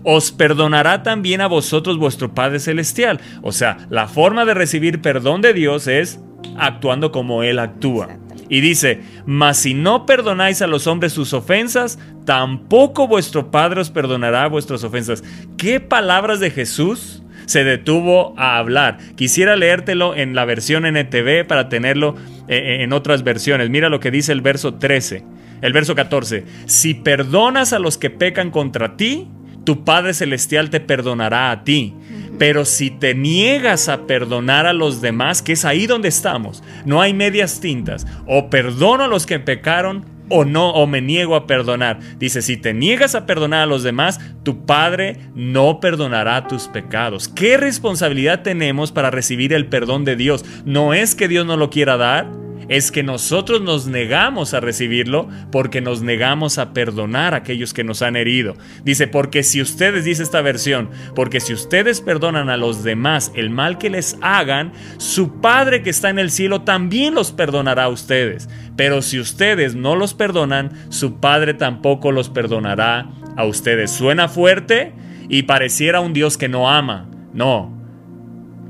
[0.04, 3.22] os perdonará también a vosotros vuestro Padre Celestial.
[3.44, 6.20] O sea, la forma de recibir perdón de Dios es
[6.58, 8.18] actuando como Él actúa.
[8.50, 13.92] Y dice, mas si no perdonáis a los hombres sus ofensas, tampoco vuestro Padre os
[13.92, 15.24] perdonará vuestras ofensas.
[15.56, 17.21] ¿Qué palabras de Jesús?
[17.46, 18.98] Se detuvo a hablar.
[19.16, 22.16] Quisiera leértelo en la versión NTV para tenerlo
[22.48, 23.70] eh, eh, en otras versiones.
[23.70, 25.24] Mira lo que dice el verso 13.
[25.62, 26.44] El verso 14.
[26.66, 29.28] Si perdonas a los que pecan contra ti,
[29.64, 31.94] tu Padre Celestial te perdonará a ti.
[32.40, 37.02] Pero si te niegas a perdonar a los demás, que es ahí donde estamos, no
[37.02, 41.46] hay medias tintas, o perdono a los que pecaron, o no, o me niego a
[41.46, 42.00] perdonar.
[42.18, 47.28] Dice, si te niegas a perdonar a los demás, tu Padre no perdonará tus pecados.
[47.28, 50.46] ¿Qué responsabilidad tenemos para recibir el perdón de Dios?
[50.66, 52.32] No es que Dios no lo quiera dar,
[52.70, 57.84] es que nosotros nos negamos a recibirlo porque nos negamos a perdonar a aquellos que
[57.84, 58.56] nos han herido.
[58.84, 63.50] Dice, porque si ustedes, dice esta versión, porque si ustedes perdonan a los demás el
[63.50, 67.90] mal que les hagan, su Padre que está en el cielo también los perdonará a
[67.90, 68.50] ustedes.
[68.76, 73.92] Pero si ustedes no los perdonan, su Padre tampoco los perdonará a ustedes.
[73.92, 74.94] Suena fuerte
[75.30, 77.10] y pareciera un Dios que no ama.
[77.34, 77.82] No,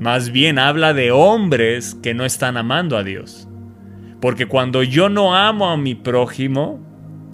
[0.00, 3.48] más bien habla de hombres que no están amando a Dios.
[4.22, 6.78] Porque cuando yo no amo a mi prójimo,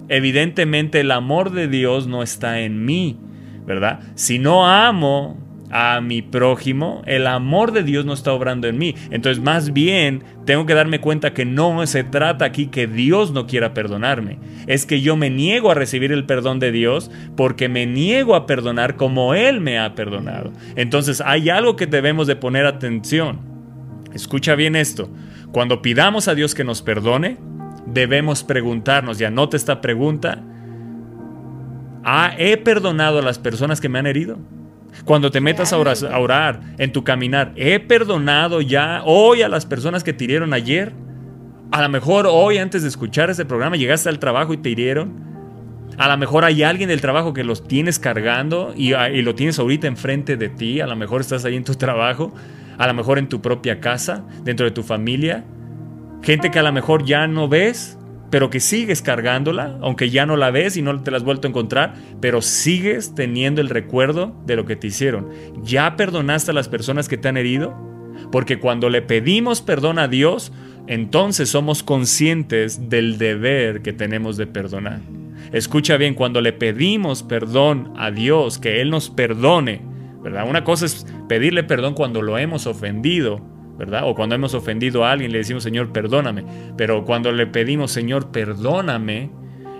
[0.07, 3.15] evidentemente el amor de Dios no está en mí,
[3.63, 3.99] ¿verdad?
[4.15, 5.37] Si no amo
[5.69, 8.95] a mi prójimo, el amor de Dios no está obrando en mí.
[9.11, 13.45] Entonces, más bien, tengo que darme cuenta que no se trata aquí que Dios no
[13.45, 14.39] quiera perdonarme.
[14.65, 18.47] Es que yo me niego a recibir el perdón de Dios porque me niego a
[18.47, 20.51] perdonar como Él me ha perdonado.
[20.75, 23.41] Entonces, hay algo que debemos de poner atención.
[24.11, 25.07] Escucha bien esto.
[25.51, 27.37] Cuando pidamos a Dios que nos perdone,
[27.85, 30.43] debemos preguntarnos, y anote esta pregunta,
[32.03, 34.37] ¿Ah, ¿he perdonado a las personas que me han herido?
[35.05, 40.03] Cuando te metas a orar, en tu caminar, ¿he perdonado ya hoy a las personas
[40.03, 40.93] que te hirieron ayer?
[41.71, 45.29] A lo mejor hoy antes de escuchar este programa llegaste al trabajo y te hirieron.
[45.97, 49.35] A lo mejor hay alguien del trabajo que los tienes cargando y, ah, y lo
[49.35, 50.81] tienes ahorita enfrente de ti.
[50.81, 52.33] A lo mejor estás ahí en tu trabajo
[52.79, 55.43] a lo mejor en tu propia casa, dentro de tu familia,
[56.23, 57.99] gente que a lo mejor ya no ves,
[58.31, 61.47] pero que sigues cargándola, aunque ya no la ves y no te la has vuelto
[61.47, 65.29] a encontrar, pero sigues teniendo el recuerdo de lo que te hicieron.
[65.61, 67.75] ¿Ya perdonaste a las personas que te han herido?
[68.31, 70.53] Porque cuando le pedimos perdón a Dios,
[70.87, 75.01] entonces somos conscientes del deber que tenemos de perdonar.
[75.51, 79.81] Escucha bien, cuando le pedimos perdón a Dios, que Él nos perdone,
[80.23, 83.39] una cosa es pedirle perdón cuando lo hemos ofendido,
[83.77, 84.03] ¿verdad?
[84.05, 86.43] O cuando hemos ofendido a alguien le decimos, Señor, perdóname.
[86.77, 89.31] Pero cuando le pedimos, Señor, perdóname,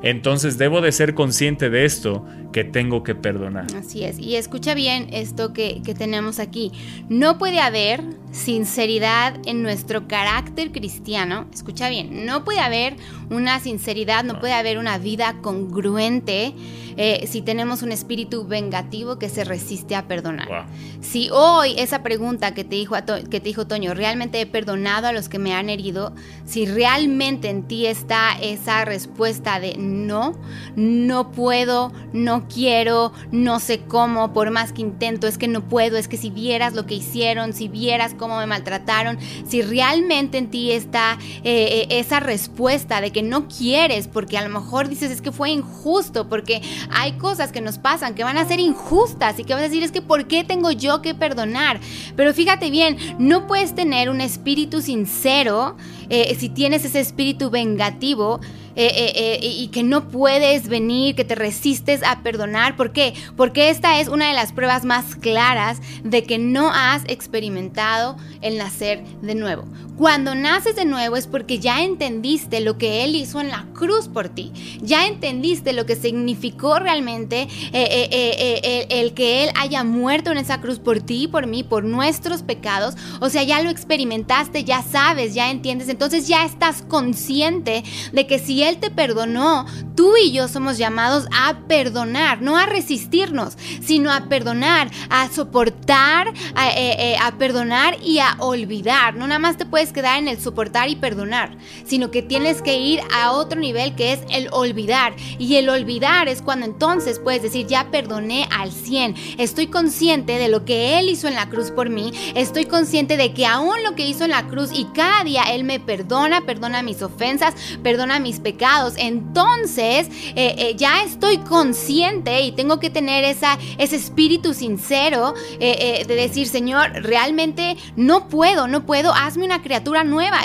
[0.02, 3.68] entonces debo de ser consciente de esto que tengo que perdonar.
[3.76, 4.20] Así es.
[4.20, 6.72] Y escucha bien esto que, que, tenemos aquí.
[7.10, 11.48] No puede haber sinceridad en nuestro carácter cristiano.
[11.54, 12.96] Escucha bien, no puede haber
[13.30, 16.54] una sinceridad, no puede haber una vida congruente
[17.02, 20.68] eh, si tenemos un espíritu vengativo que se resiste a perdonar.
[21.00, 22.96] Si hoy esa pregunta que te, dijo
[23.30, 26.14] que te dijo Toño, ¿realmente he perdonado a los que me han herido?
[26.46, 30.38] Si realmente en ti está esa respuesta de no,
[30.76, 35.98] no puedo, no quiero, no sé cómo, por más que intento, es que no puedo,
[35.98, 40.50] es que si vieras lo que hicieron, si vieras cómo me maltrataron, si realmente en
[40.50, 45.12] ti está eh, eh, esa respuesta de que no quieres, porque a lo mejor dices
[45.12, 49.40] es que fue injusto, porque hay cosas que nos pasan que van a ser injustas
[49.40, 51.80] y que vas a decir es que ¿por qué tengo yo que perdonar?
[52.16, 55.76] Pero fíjate bien, no puedes tener un espíritu sincero
[56.10, 58.40] eh, si tienes ese espíritu vengativo
[58.88, 62.78] eh, eh, y que no puedes venir, que te resistes a perdonar.
[62.78, 63.14] ¿Por qué?
[63.36, 68.58] Porque esta es una de las pruebas más claras de que no has experimentado el
[68.58, 69.66] nacer de nuevo.
[69.98, 74.08] Cuando naces de nuevo es porque ya entendiste lo que Él hizo en la cruz
[74.08, 74.52] por ti.
[74.82, 81.02] Ya entendiste lo que significó realmente el que Él haya muerto en esa cruz por
[81.02, 82.96] ti por mí, por nuestros pecados.
[83.20, 85.90] O sea, ya lo experimentaste, ya sabes, ya entiendes.
[85.90, 91.28] Entonces ya estás consciente de que si Él te perdonó, tú y yo somos llamados
[91.36, 97.98] a perdonar, no a resistirnos, sino a perdonar, a soportar, a, eh, eh, a perdonar
[98.04, 99.16] y a olvidar.
[99.16, 102.78] No nada más te puedes quedar en el soportar y perdonar, sino que tienes que
[102.78, 105.16] ir a otro nivel que es el olvidar.
[105.38, 110.48] Y el olvidar es cuando entonces puedes decir, ya perdoné al 100, estoy consciente de
[110.48, 113.96] lo que Él hizo en la cruz por mí, estoy consciente de que aún lo
[113.96, 118.20] que hizo en la cruz y cada día Él me perdona, perdona mis ofensas, perdona
[118.20, 118.94] mis pecados.
[118.98, 126.04] Entonces eh, eh, ya estoy consciente y tengo que tener esa, ese espíritu sincero eh,
[126.08, 130.42] de decir, Señor, realmente no puedo, no puedo, hazme una criatura nueva,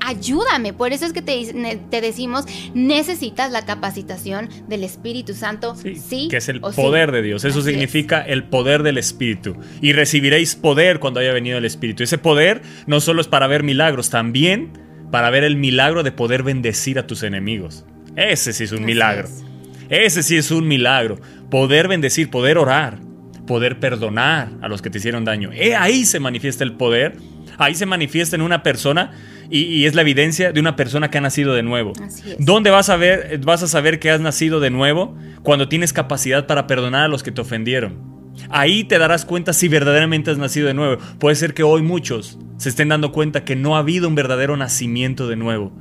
[0.00, 0.72] ayúdame.
[0.72, 5.74] Por eso es que te, te decimos, necesitas la capacitación del Espíritu Santo.
[5.74, 7.44] Sí, que es el poder de Dios.
[7.44, 9.56] Eso significa el poder del Espíritu.
[9.80, 12.02] Y recibiréis poder cuando haya venido el Espíritu.
[12.02, 14.72] Ese poder no solo es para ver milagros, también
[15.10, 17.84] para ver el milagro de poder bendecir a tus enemigos.
[18.16, 19.28] Ese sí es un milagro.
[19.88, 21.20] Ese sí es un milagro.
[21.50, 22.98] Poder bendecir, poder orar,
[23.46, 25.50] poder perdonar a los que te hicieron daño.
[25.52, 27.16] Eh, ahí se manifiesta el poder.
[27.58, 29.12] Ahí se manifiesta en una persona
[29.50, 31.92] y, es la evidencia de una persona que ha nacido de nuevo.
[32.02, 32.36] Así es.
[32.38, 35.16] ¿Dónde vas a, ver, vas a saber que has nacido de nuevo?
[35.42, 38.12] Cuando tienes capacidad para perdonar a los que te ofendieron.
[38.48, 41.02] Ahí te darás cuenta si verdaderamente has nacido de nuevo.
[41.18, 44.56] Puede ser que hoy muchos se estén dando cuenta que no ha habido un verdadero
[44.56, 45.72] nacimiento de nuevo.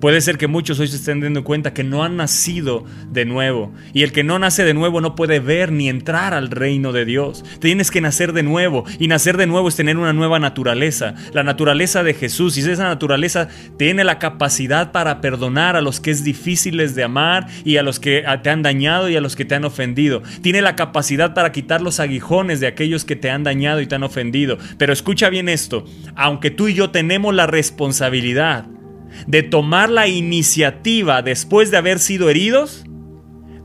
[0.00, 3.70] Puede ser que muchos hoy se estén dando cuenta que no han nacido de nuevo.
[3.92, 7.04] Y el que no nace de nuevo no puede ver ni entrar al reino de
[7.04, 7.44] Dios.
[7.60, 8.84] Tienes que nacer de nuevo.
[8.98, 11.14] Y nacer de nuevo es tener una nueva naturaleza.
[11.34, 12.56] La naturaleza de Jesús.
[12.56, 17.46] Y esa naturaleza tiene la capacidad para perdonar a los que es difíciles de amar
[17.64, 20.22] y a los que te han dañado y a los que te han ofendido.
[20.40, 23.96] Tiene la capacidad para quitar los aguijones de aquellos que te han dañado y te
[23.96, 24.56] han ofendido.
[24.78, 25.84] Pero escucha bien esto.
[26.16, 28.64] Aunque tú y yo tenemos la responsabilidad
[29.26, 32.84] de tomar la iniciativa después de haber sido heridos,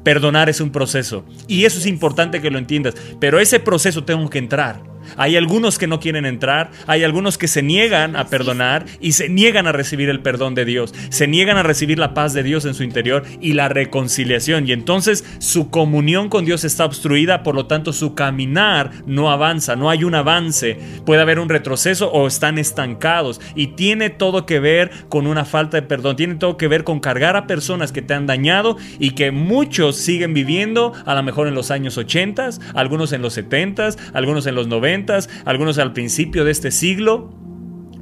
[0.03, 1.25] perdonar es un proceso.
[1.47, 2.95] Y eso es importante que lo entiendas.
[3.19, 4.94] Pero ese proceso tengo que entrar.
[5.18, 9.30] Hay algunos que no quieren entrar, hay algunos que se niegan a perdonar y se
[9.30, 12.65] niegan a recibir el perdón de Dios, se niegan a recibir la paz de Dios
[12.65, 14.68] en su interior y la reconciliación.
[14.68, 19.76] Y entonces su comunión con Dios está obstruida, por lo tanto su caminar no avanza,
[19.76, 23.41] no hay un avance, puede haber un retroceso o están estancados.
[23.56, 27.00] Y tiene todo que ver con una falta de perdón, tiene todo que ver con
[27.00, 31.48] cargar a personas que te han dañado y que muchos siguen viviendo, a lo mejor
[31.48, 34.94] en los años 80, algunos en los 70, algunos en los 90
[35.45, 37.34] algunos al principio de este siglo,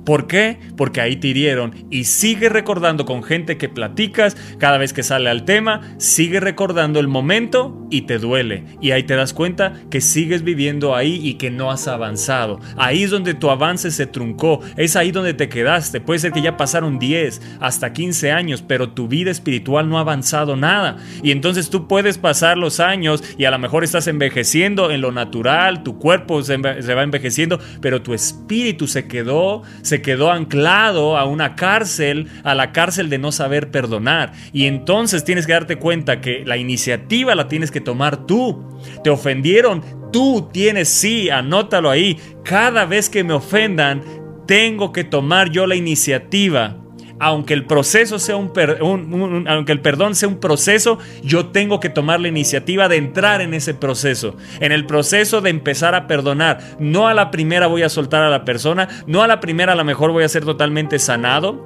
[0.06, 0.60] ¿Por qué?
[0.76, 5.30] Porque ahí te hirieron y sigue recordando con gente que platicas cada vez que sale
[5.30, 8.66] al tema, sigue recordando el momento y te duele.
[8.82, 12.60] Y ahí te das cuenta que sigues viviendo ahí y que no has avanzado.
[12.78, 16.02] Ahí es donde tu avance se truncó, es ahí donde te quedaste.
[16.02, 20.02] Puede ser que ya pasaron 10 hasta 15 años, pero tu vida espiritual no ha
[20.02, 20.98] avanzado nada.
[21.22, 25.12] Y entonces tú puedes pasar los años y a lo mejor estás envejeciendo en lo
[25.12, 31.25] natural, tu cuerpo se, va envejeciendo, pero tu espíritu se quedó, se quedó anclado a
[31.25, 34.34] una cárcel, a la cárcel de no saber perdonar.
[34.51, 38.79] Y entonces tienes que darte cuenta que la iniciativa la tienes que tomar tú.
[39.03, 42.19] Te ofendieron, tú tienes, sí, anótalo ahí.
[42.43, 44.03] Cada vez que me ofendan,
[44.47, 46.83] tengo que tomar yo la iniciativa
[47.24, 52.20] aunque el proceso sea un, aunque el perdón sea un proceso, yo tengo que tomar
[52.20, 56.60] la iniciativa de entrar en ese proceso, en el proceso de empezar a perdonar.
[56.80, 59.76] No a la primera voy a soltar a la persona, no a la primera a
[59.76, 61.66] lo mejor voy a ser totalmente sanado.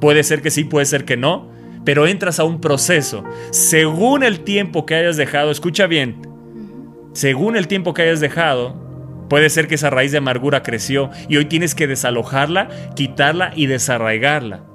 [0.00, 1.50] Puede ser que sí, puede ser que no,
[1.84, 3.24] pero entras a un proceso.
[3.50, 6.22] Según el tiempo que hayas dejado, escucha bien,
[7.12, 8.88] según el tiempo que hayas dejado,
[9.28, 13.66] Puede ser que esa raíz de amargura creció y hoy tienes que desalojarla, quitarla y
[13.66, 14.67] desarraigarla.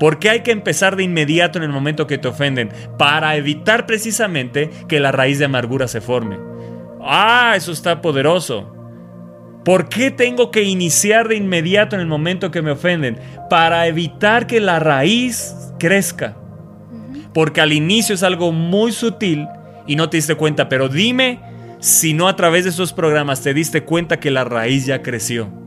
[0.00, 2.70] ¿Por qué hay que empezar de inmediato en el momento que te ofenden?
[2.98, 6.38] Para evitar precisamente que la raíz de amargura se forme.
[7.00, 8.70] Ah, eso está poderoso.
[9.64, 13.18] ¿Por qué tengo que iniciar de inmediato en el momento que me ofenden?
[13.48, 16.36] Para evitar que la raíz crezca.
[17.32, 19.46] Porque al inicio es algo muy sutil
[19.86, 21.40] y no te diste cuenta, pero dime
[21.78, 25.63] si no a través de esos programas te diste cuenta que la raíz ya creció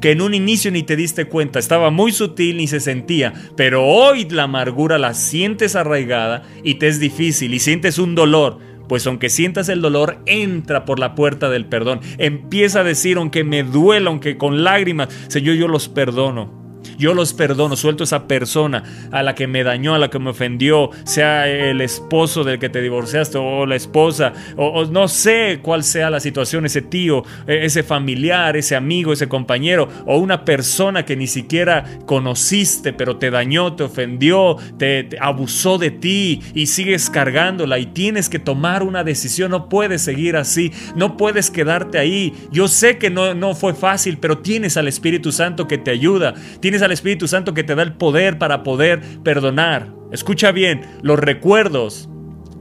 [0.00, 3.84] que en un inicio ni te diste cuenta, estaba muy sutil ni se sentía, pero
[3.84, 8.58] hoy la amargura la sientes arraigada y te es difícil y sientes un dolor.
[8.88, 12.00] Pues aunque sientas el dolor, entra por la puerta del perdón.
[12.18, 16.59] Empieza a decir, aunque me duela, aunque con lágrimas, Señor, yo los perdono.
[17.00, 20.28] Yo los perdono, suelto esa persona a la que me dañó, a la que me
[20.28, 25.82] ofendió, sea el esposo del que te divorciaste o la esposa, o, no sé cuál
[25.82, 31.06] sea la situación, ese tío, e, ese familiar, ese amigo, ese compañero, o una persona
[31.06, 37.08] que ni siquiera conociste, pero te dañó, te ofendió, te, abusó de ti y sigues
[37.08, 42.34] cargándola y tienes que tomar una decisión, no puedes seguir así, no puedes quedarte ahí.
[42.52, 46.34] Yo sé que no, no fue fácil, pero tienes al Espíritu Santo que te ayuda,
[46.60, 49.92] tienes al Espíritu Santo que te da el poder para poder perdonar.
[50.12, 52.08] Escucha bien, los recuerdos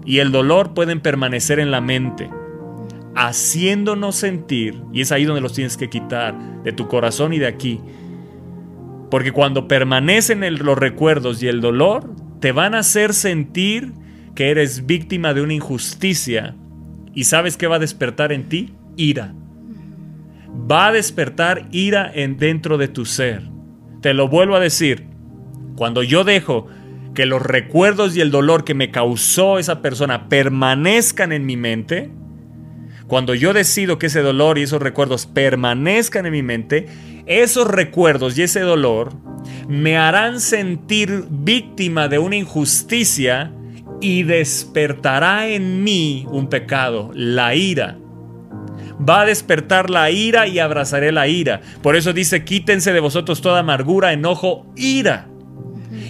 [0.06, 2.30] y el dolor pueden permanecer en la mente,
[3.16, 7.48] haciéndonos sentir, y es ahí donde los tienes que quitar, de tu corazón y de
[7.48, 7.80] aquí.
[9.12, 13.94] Porque cuando permanecen los recuerdos y el dolor, te van a hacer sentir
[14.36, 16.56] que eres víctima de una injusticia.
[17.14, 18.74] ¿Y sabes qué va a despertar en ti?
[18.96, 19.34] Ira.
[20.72, 23.44] Va a despertar ira en dentro de tu ser.
[24.02, 25.06] Te lo vuelvo a decir,
[25.76, 26.68] cuando yo dejo
[27.14, 32.12] que los recuerdos y el dolor que me causó esa persona permanezcan en mi mente,
[33.08, 36.86] cuando yo decido que ese dolor y esos recuerdos permanezcan en mi mente,
[37.26, 39.14] esos recuerdos y ese dolor
[39.68, 43.52] me harán sentir víctima de una injusticia
[44.00, 47.98] y despertará en mí un pecado, la ira.
[49.08, 51.62] Va a despertar la ira y abrazaré la ira.
[51.82, 55.28] Por eso dice, quítense de vosotros toda amargura, enojo, ira.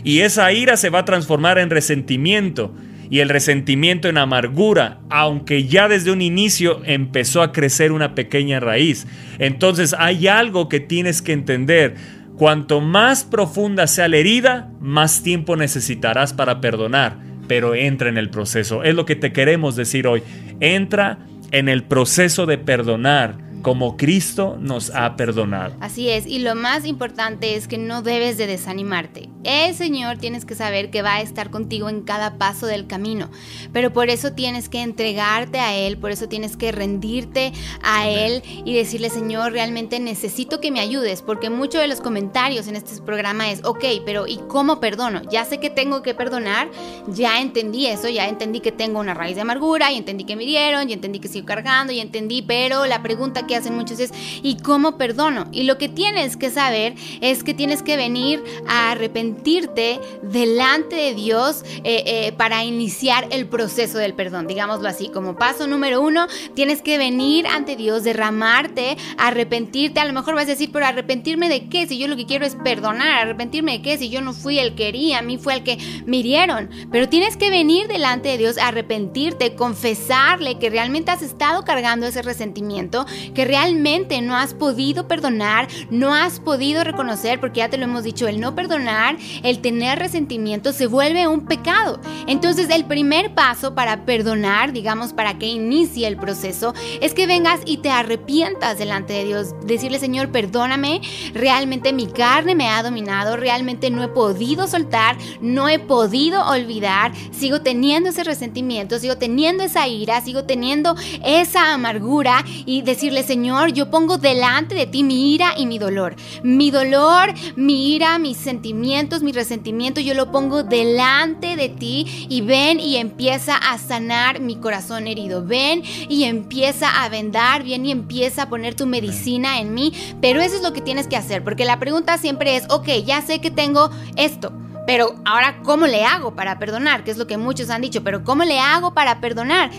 [0.03, 2.73] Y esa ira se va a transformar en resentimiento
[3.09, 8.59] y el resentimiento en amargura, aunque ya desde un inicio empezó a crecer una pequeña
[8.59, 9.07] raíz.
[9.39, 11.95] Entonces hay algo que tienes que entender.
[12.37, 17.17] Cuanto más profunda sea la herida, más tiempo necesitarás para perdonar,
[17.47, 18.83] pero entra en el proceso.
[18.83, 20.21] Es lo que te queremos decir hoy.
[20.59, 21.19] Entra
[21.51, 25.75] en el proceso de perdonar como Cristo nos ha perdonado.
[25.79, 29.29] Así es, y lo más importante es que no debes de desanimarte.
[29.43, 33.29] El Señor tienes que saber que va a estar contigo en cada paso del camino,
[33.71, 38.43] pero por eso tienes que entregarte a Él, por eso tienes que rendirte a Él
[38.65, 43.01] y decirle, Señor, realmente necesito que me ayudes, porque muchos de los comentarios en este
[43.01, 45.21] programa es, ok, pero ¿y cómo perdono?
[45.31, 46.69] Ya sé que tengo que perdonar,
[47.07, 50.45] ya entendí eso, ya entendí que tengo una raíz de amargura, y entendí que me
[50.45, 54.11] dieron, y entendí que sigo cargando, y entendí, pero la pregunta que hacen muchos es,
[54.41, 55.47] ¿y cómo perdono?
[55.51, 61.13] Y lo que tienes que saber es que tienes que venir a arrepentirte delante de
[61.13, 65.09] Dios eh, eh, para iniciar el proceso del perdón, digámoslo así.
[65.09, 69.99] Como paso número uno, tienes que venir ante Dios, derramarte, arrepentirte.
[69.99, 71.87] A lo mejor vas a decir, pero arrepentirme de qué?
[71.87, 73.97] Si yo lo que quiero es perdonar, arrepentirme de qué?
[73.97, 76.69] Si yo no fui el que quería, a mí fue el que me hirieron.
[76.91, 82.21] Pero tienes que venir delante de Dios, arrepentirte, confesarle que realmente has estado cargando ese
[82.21, 83.05] resentimiento,
[83.45, 88.27] realmente no has podido perdonar, no has podido reconocer, porque ya te lo hemos dicho,
[88.27, 91.99] el no perdonar, el tener resentimiento se vuelve un pecado.
[92.27, 97.61] Entonces el primer paso para perdonar, digamos, para que inicie el proceso, es que vengas
[97.65, 99.55] y te arrepientas delante de Dios.
[99.65, 101.01] Decirle, Señor, perdóname,
[101.33, 107.11] realmente mi carne me ha dominado, realmente no he podido soltar, no he podido olvidar,
[107.31, 113.73] sigo teniendo ese resentimiento, sigo teniendo esa ira, sigo teniendo esa amargura y decirle, Señor,
[113.73, 116.15] yo pongo delante de ti mi ira y mi dolor.
[116.41, 122.41] Mi dolor, mi ira, mis sentimientos, mi resentimiento, yo lo pongo delante de ti y
[122.41, 125.45] ven y empieza a sanar mi corazón herido.
[125.45, 129.93] Ven y empieza a vendar, ven y empieza a poner tu medicina en mí.
[130.19, 133.21] Pero eso es lo que tienes que hacer, porque la pregunta siempre es, ok, ya
[133.21, 134.51] sé que tengo esto.
[134.87, 137.03] Pero ahora, ¿cómo le hago para perdonar?
[137.03, 139.69] Que es lo que muchos han dicho, pero ¿cómo le hago para perdonar?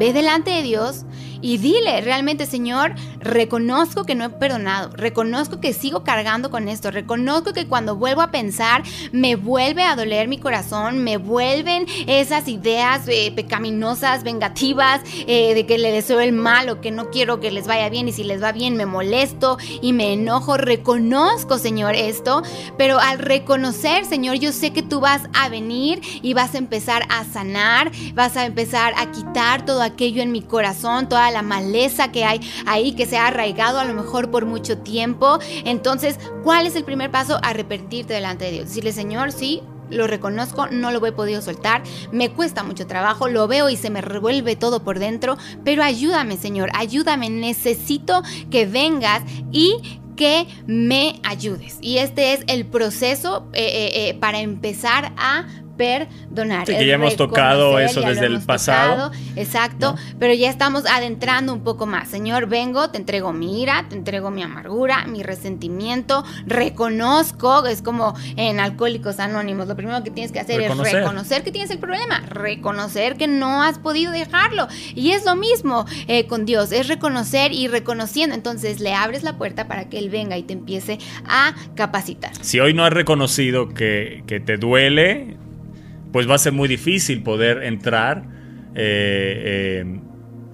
[0.00, 1.04] Ve delante de Dios
[1.42, 6.90] y dile realmente, Señor, reconozco que no he perdonado, reconozco que sigo cargando con esto,
[6.90, 8.82] reconozco que cuando vuelvo a pensar
[9.12, 15.66] me vuelve a doler mi corazón, me vuelven esas ideas eh, pecaminosas, vengativas, eh, de
[15.66, 18.24] que le deseo el mal o que no quiero que les vaya bien y si
[18.24, 20.56] les va bien me molesto y me enojo.
[20.56, 22.42] Reconozco, Señor, esto,
[22.76, 27.04] pero al reconocer, Señor, yo sé que tú vas a venir y vas a empezar
[27.08, 32.10] a sanar, vas a empezar a quitar todo aquello en mi corazón, toda la maleza
[32.12, 35.38] que hay ahí, que se ha arraigado a lo mejor por mucho tiempo.
[35.64, 37.38] Entonces, ¿cuál es el primer paso?
[37.42, 38.68] Arrepentirte delante de Dios.
[38.68, 41.82] Decirle, Señor, sí, lo reconozco, no lo he podido soltar,
[42.12, 46.36] me cuesta mucho trabajo, lo veo y se me revuelve todo por dentro, pero ayúdame
[46.36, 51.78] Señor, ayúdame, necesito que vengas y que me ayudes.
[51.80, 55.46] Y este es el proceso eh, eh, eh, para empezar a
[55.80, 56.66] perdonar.
[56.66, 59.12] Sí, que ya hemos tocado eso desde el pasado.
[59.34, 62.08] exacto, pero ya estamos adentrando un poco más.
[62.08, 68.14] Señor, vengo, te entrego mi ira, te entrego mi amargura, mi resentimiento, reconozco, es como
[68.36, 72.20] en Alcohólicos Anónimos, lo primero que tienes que hacer es reconocer que tienes el problema,
[72.28, 74.68] reconocer que no has podido dejarlo.
[74.94, 78.34] Y es lo mismo eh, con Dios, es reconocer y reconociendo.
[78.34, 82.32] Entonces le abres la puerta para que Él venga y te empiece a capacitar.
[82.42, 85.38] Si hoy no has reconocido que, que te duele,
[86.12, 88.24] pues va a ser muy difícil poder entrar
[88.74, 90.00] eh, eh,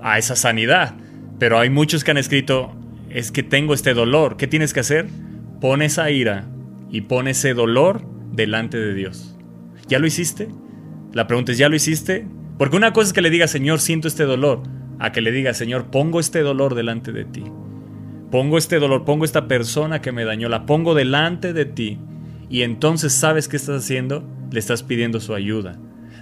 [0.00, 0.94] a esa sanidad.
[1.38, 2.74] Pero hay muchos que han escrito,
[3.10, 4.36] es que tengo este dolor.
[4.36, 5.06] ¿Qué tienes que hacer?
[5.60, 6.46] Pon esa ira
[6.90, 8.02] y pon ese dolor
[8.32, 9.36] delante de Dios.
[9.88, 10.48] ¿Ya lo hiciste?
[11.12, 12.26] La pregunta es, ¿ya lo hiciste?
[12.58, 14.62] Porque una cosa es que le diga, Señor, siento este dolor,
[14.98, 17.44] a que le diga, Señor, pongo este dolor delante de ti.
[18.30, 21.98] Pongo este dolor, pongo esta persona que me dañó, la pongo delante de ti.
[22.48, 25.78] Y entonces sabes qué estás haciendo le estás pidiendo su ayuda.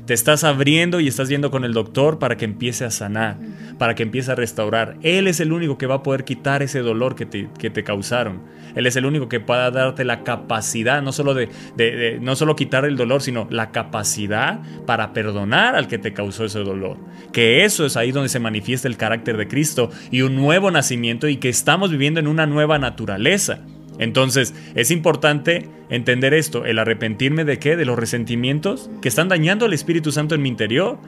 [0.06, 3.38] Te estás abriendo y estás yendo con el doctor para que empiece a sanar,
[3.78, 4.98] para que empiece a restaurar.
[5.02, 7.84] Él es el único que va a poder quitar ese dolor que te, que te
[7.84, 8.42] causaron.
[8.74, 12.54] Él es el único que pueda darte la capacidad, no solo de, de, no solo
[12.54, 16.98] quitar el dolor, sino la capacidad para perdonar al que te causó ese dolor.
[17.32, 21.28] Que eso es ahí donde se manifiesta el carácter de Cristo y un nuevo nacimiento
[21.28, 23.60] y que estamos viviendo en una nueva naturaleza.
[23.98, 29.66] Entonces, es importante entender esto, el arrepentirme de qué, de los resentimientos que están dañando
[29.66, 30.98] al Espíritu Santo en mi interior.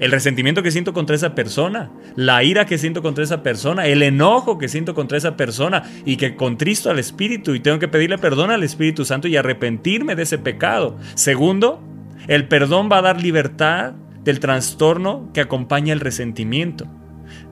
[0.00, 4.02] el resentimiento que siento contra esa persona, la ira que siento contra esa persona, el
[4.02, 8.18] enojo que siento contra esa persona y que contristo al Espíritu y tengo que pedirle
[8.18, 10.98] perdón al Espíritu Santo y arrepentirme de ese pecado.
[11.14, 11.80] Segundo,
[12.26, 13.92] el perdón va a dar libertad
[14.24, 16.86] del trastorno que acompaña el resentimiento.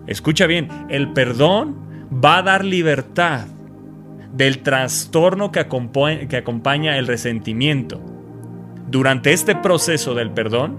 [0.07, 1.77] Escucha bien, el perdón
[2.13, 3.47] va a dar libertad
[4.33, 8.01] del trastorno que acompaña, que acompaña el resentimiento.
[8.89, 10.79] Durante este proceso del perdón,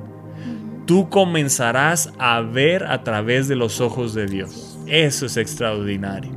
[0.86, 4.80] tú comenzarás a ver a través de los ojos de Dios.
[4.88, 6.32] Eso es extraordinario.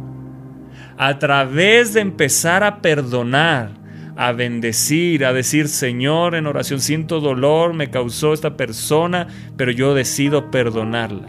[0.99, 3.71] A través de empezar a perdonar,
[4.17, 9.95] a bendecir, a decir, Señor, en oración siento dolor, me causó esta persona, pero yo
[9.95, 11.29] decido perdonarla.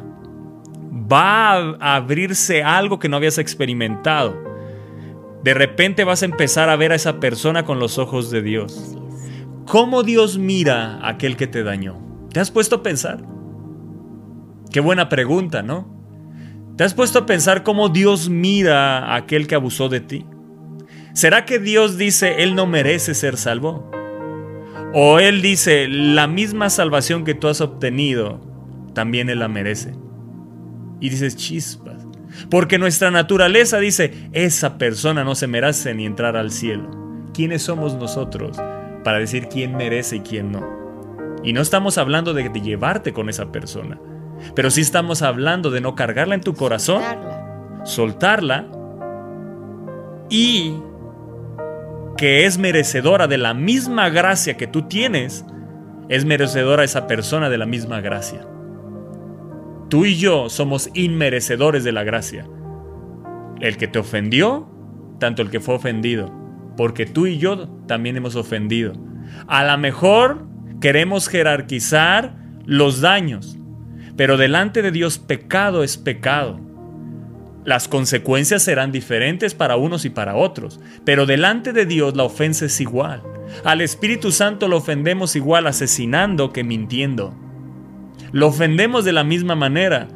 [1.11, 4.46] Va a abrirse algo que no habías experimentado.
[5.47, 8.97] De repente vas a empezar a ver a esa persona con los ojos de Dios.
[9.65, 12.27] ¿Cómo Dios mira a aquel que te dañó?
[12.33, 13.23] ¿Te has puesto a pensar?
[14.73, 15.87] Qué buena pregunta, ¿no?
[16.75, 20.25] ¿Te has puesto a pensar cómo Dios mira a aquel que abusó de ti?
[21.13, 23.89] ¿Será que Dios dice, Él no merece ser salvo?
[24.93, 28.41] ¿O Él dice, la misma salvación que tú has obtenido,
[28.93, 29.95] también Él la merece?
[30.99, 31.86] Y dices, chispas.
[32.49, 36.89] Porque nuestra naturaleza dice, esa persona no se merece ni entrar al cielo.
[37.33, 38.57] ¿Quiénes somos nosotros
[39.03, 40.77] para decir quién merece y quién no?
[41.43, 43.99] Y no estamos hablando de, llevarte con esa persona,
[44.55, 47.03] pero sí estamos hablando de no cargarla en tu corazón,
[47.83, 48.67] soltarla
[50.29, 50.73] y
[52.17, 55.45] que es merecedora de la misma gracia que tú tienes,
[56.09, 58.45] es merecedora esa persona de la misma gracia.
[59.89, 62.45] Tú y yo somos inmerecedores de la gracia.
[63.61, 64.69] El que te ofendió,
[65.19, 66.31] tanto el que fue ofendido,
[66.75, 68.93] porque tú y yo también hemos ofendido.
[69.47, 70.45] A lo mejor
[70.81, 72.35] queremos jerarquizar
[72.65, 73.57] los daños,
[74.17, 76.59] pero delante de Dios pecado es pecado.
[77.63, 82.65] Las consecuencias serán diferentes para unos y para otros, pero delante de Dios la ofensa
[82.65, 83.23] es igual.
[83.63, 87.46] Al Espíritu Santo lo ofendemos igual asesinando que mintiendo.
[88.31, 90.07] Lo ofendemos de la misma manera.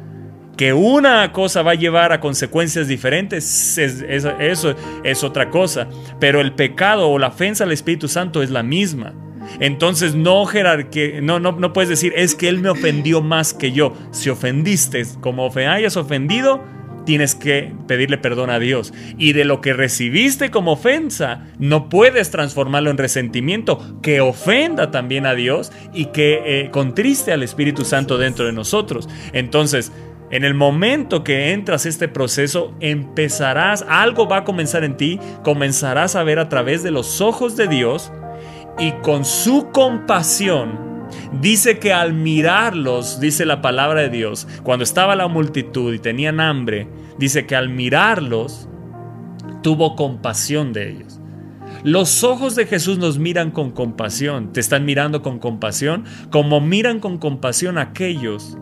[0.56, 5.88] Que una cosa va a llevar a consecuencias diferentes, eso es otra cosa.
[6.20, 9.14] Pero el pecado o la ofensa al Espíritu Santo es la misma.
[9.60, 13.72] Entonces no jerarquía, no, no, no puedes decir, es que él me ofendió más que
[13.72, 13.94] yo.
[14.10, 16.62] Si ofendiste, como hayas ofendido,
[17.04, 18.92] tienes que pedirle perdón a Dios.
[19.18, 25.26] Y de lo que recibiste como ofensa, no puedes transformarlo en resentimiento que ofenda también
[25.26, 29.08] a Dios y que eh, contriste al Espíritu Santo dentro de nosotros.
[29.32, 29.92] Entonces,
[30.30, 36.16] en el momento que entras este proceso, empezarás, algo va a comenzar en ti, comenzarás
[36.16, 38.10] a ver a través de los ojos de Dios
[38.78, 40.91] y con su compasión
[41.40, 46.40] Dice que al mirarlos, dice la palabra de Dios, cuando estaba la multitud y tenían
[46.40, 48.68] hambre, dice que al mirarlos,
[49.62, 51.20] tuvo compasión de ellos.
[51.84, 54.52] Los ojos de Jesús nos miran con compasión.
[54.52, 56.04] ¿Te están mirando con compasión?
[56.30, 58.56] Como miran con compasión aquellos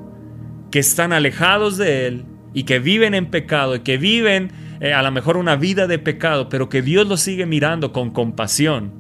[0.71, 5.03] que están alejados de Él y que viven en pecado y que viven eh, a
[5.03, 9.00] lo mejor una vida de pecado, pero que Dios los sigue mirando con compasión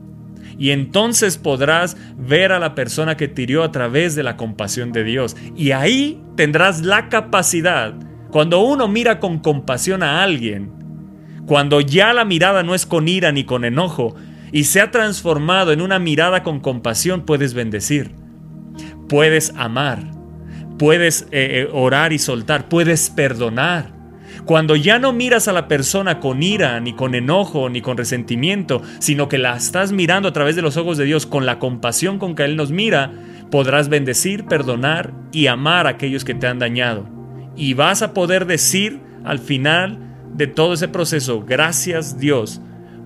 [0.60, 4.92] y entonces podrás ver a la persona que te hirió a través de la compasión
[4.92, 5.34] de Dios.
[5.56, 7.94] Y ahí tendrás la capacidad,
[8.30, 10.70] cuando uno mira con compasión a alguien,
[11.46, 14.14] cuando ya la mirada no es con ira ni con enojo,
[14.52, 18.10] y se ha transformado en una mirada con compasión, puedes bendecir,
[19.08, 20.10] puedes amar,
[20.78, 23.99] puedes eh, eh, orar y soltar, puedes perdonar
[24.50, 28.82] cuando ya no miras a la persona con ira, ni con enojo, ni con resentimiento,
[28.98, 32.18] sino que la estás mirando a través de los ojos de Dios con la compasión
[32.18, 33.12] con que Él nos mira,
[33.52, 37.06] podrás bendecir, perdonar y amar a aquellos que te han dañado.
[37.54, 40.00] Y vas a poder decir al final
[40.34, 42.60] de todo ese proceso, gracias Dios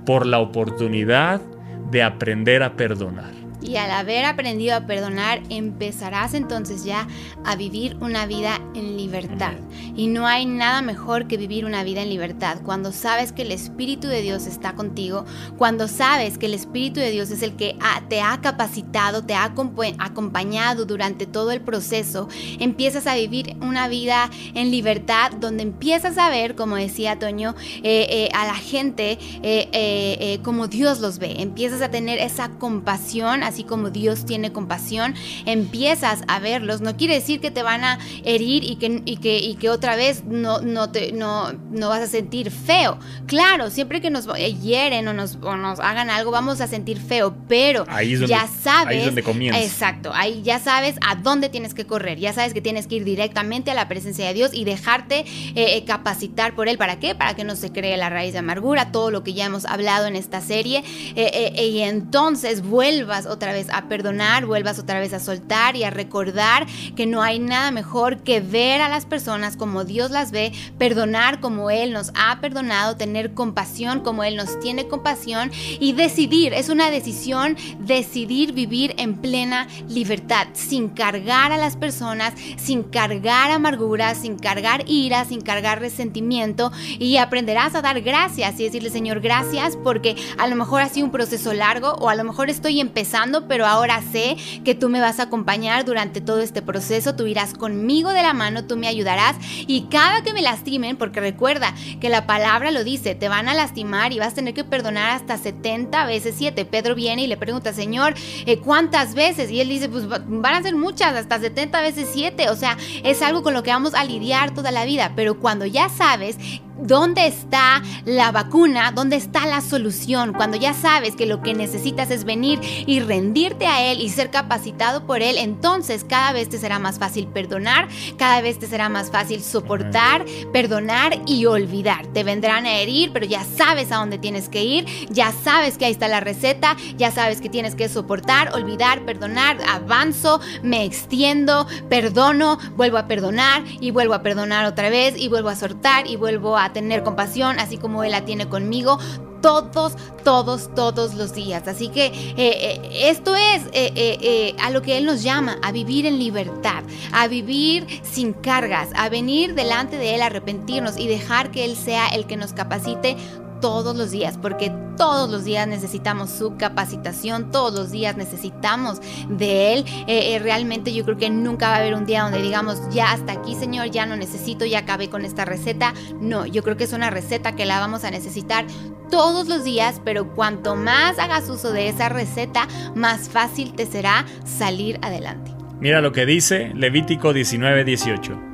[0.07, 1.43] por la oportunidad
[1.91, 3.44] de aprender a perdonar.
[3.65, 7.09] Y al haber aprendido a perdonar, empezarás entonces ya
[7.45, 9.55] a vivir una vida en libertad.
[9.97, 12.59] Y no hay nada mejor que vivir una vida en libertad.
[12.65, 15.25] Cuando sabes que el Espíritu de Dios está contigo,
[15.57, 17.77] cuando sabes que el Espíritu de Dios es el que
[18.09, 24.31] te ha capacitado, te ha acompañado durante todo el proceso, empiezas a vivir una vida
[24.55, 30.39] en libertad donde empiezas a ver, como decía Toño, eh, eh, a la gente eh,
[30.43, 31.37] como Dios los ve.
[31.41, 35.15] Empiezas a tener esa compasión así como Dios tiene compasión,
[35.47, 36.81] empiezas a verlos.
[36.81, 39.95] No quiere decir que te van a herir y que, y que, y que otra
[39.95, 42.99] vez no, no, te, no, no vas a sentir feo.
[43.27, 44.27] Claro, siempre que nos
[44.61, 47.87] hieren o nos, o nos hagan algo, vamos a sentir feo, pero
[48.27, 48.97] ya sabes.
[48.97, 49.63] Ahí es donde comienza.
[49.63, 53.05] Exacto, ahí ya sabes a dónde tienes que correr, ya sabes que tienes que ir
[53.05, 56.77] directamente a la presencia de Dios y dejarte eh, eh, capacitar por Él.
[56.77, 57.15] ¿Para qué?
[57.15, 60.07] Para que no se cree la raíz de amargura, todo lo que ya hemos hablado
[60.07, 60.83] en esta serie,
[61.15, 65.91] eh, y entonces vuelvas otra vez a perdonar, vuelvas otra vez a soltar y a
[65.91, 66.67] recordar
[66.97, 71.41] que no hay nada mejor que ver a las personas como Dios las ve, perdonar
[71.41, 76.69] como Él nos ha perdonado, tener compasión como Él nos tiene compasión y decidir, es
[76.69, 84.15] una decisión decidir vivir en plena libertad, sin cargar a las personas, sin cargar amargura,
[84.15, 89.77] sin cargar ira, sin cargar resentimiento y aprenderás a dar gracias y decirle Señor gracias
[89.77, 93.34] porque a lo mejor ha sido un proceso largo o a lo mejor estoy empezando,
[93.43, 97.55] pero ahora sé que tú me vas a acompañar durante todo este proceso, tú irás
[97.55, 102.09] conmigo de la mano, tú me ayudarás y cada que me lastimen, porque recuerda que
[102.09, 105.37] la palabra lo dice, te van a lastimar y vas a tener que perdonar hasta
[105.37, 106.65] 70 veces 7.
[106.65, 108.15] Pedro viene y le pregunta, Señor,
[108.47, 109.51] eh, ¿cuántas veces?
[109.51, 112.51] Y él dice, pues van a ser muchas, hasta 70 veces 7.
[112.51, 115.67] O sea, es algo con lo que vamos a lidiar toda la vida, pero cuando
[115.67, 116.39] ya sabes
[116.85, 118.93] ¿Dónde está la vacuna?
[118.93, 120.35] ¿Dónde está la solución?
[120.35, 124.29] Cuando ya sabes que lo que necesitas es venir y rendirte a Él y ser
[124.31, 128.91] capacitado por Él, entonces cada vez te será más fácil perdonar, cada vez te será
[128.91, 132.07] más fácil soportar, perdonar y olvidar.
[132.09, 135.87] Te vendrán a herir, pero ya sabes a dónde tienes que ir, ya sabes que
[135.87, 141.67] ahí está la receta, ya sabes que tienes que soportar, olvidar, perdonar, avanzo, me extiendo,
[141.89, 146.17] perdono, vuelvo a perdonar y vuelvo a perdonar otra vez y vuelvo a soltar y
[146.17, 148.99] vuelvo a tener compasión, así como Él la tiene conmigo
[149.41, 149.93] todos,
[150.25, 151.69] todos, todos los días.
[151.69, 156.07] Así que eh, eh, esto es eh, a lo que Él nos llama, a vivir
[156.07, 161.65] en libertad, a vivir sin cargas, a venir delante de Él, arrepentirnos y dejar que
[161.65, 163.17] Él sea el que nos capacite
[163.65, 169.01] todos los días, porque todos los días necesitamos su capacitación, todos los días necesitamos
[169.31, 169.85] de Él.
[170.07, 173.13] Eh, eh, realmente yo creo que nunca va a haber un día donde digamos, ya
[173.13, 175.95] hasta aquí Señor, ya no necesito, ya acabé con esta receta.
[176.21, 178.67] No, yo creo que es una receta que la vamos a necesitar
[179.11, 184.27] todos los días, pero cuanto más hagas uso de esa receta, más fácil te será
[184.45, 185.53] salir adelante.
[185.81, 188.54] Mira lo que dice Levítico 19, 18.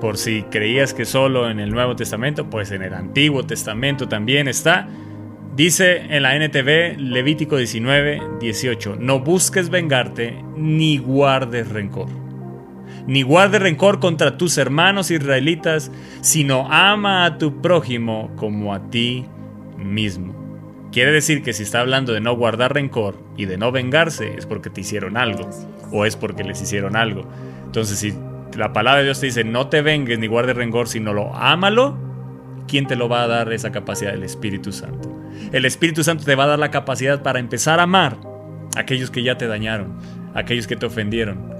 [0.00, 4.48] Por si creías que solo en el Nuevo Testamento, pues en el Antiguo Testamento también
[4.48, 4.88] está.
[5.54, 12.08] Dice en la NTV Levítico 19, 18, no busques vengarte ni guardes rencor.
[13.06, 15.92] Ni guardes rencor contra tus hermanos israelitas,
[16.22, 19.26] sino ama a tu prójimo como a ti
[19.76, 20.40] mismo.
[20.92, 24.46] Quiere decir que si está hablando de no guardar rencor y de no vengarse es
[24.46, 25.48] porque te hicieron algo
[25.92, 27.28] o es porque les hicieron algo.
[27.64, 28.14] Entonces si
[28.56, 31.96] la palabra de Dios te dice, no te vengues ni guardes rencor, sino lo ámalo,
[32.66, 34.14] ¿quién te lo va a dar esa capacidad?
[34.14, 35.16] El Espíritu Santo.
[35.52, 38.16] El Espíritu Santo te va a dar la capacidad para empezar a amar
[38.76, 39.98] a aquellos que ya te dañaron,
[40.34, 41.52] a aquellos que te ofendieron,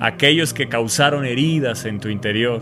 [0.00, 2.60] a aquellos que causaron heridas en tu interior.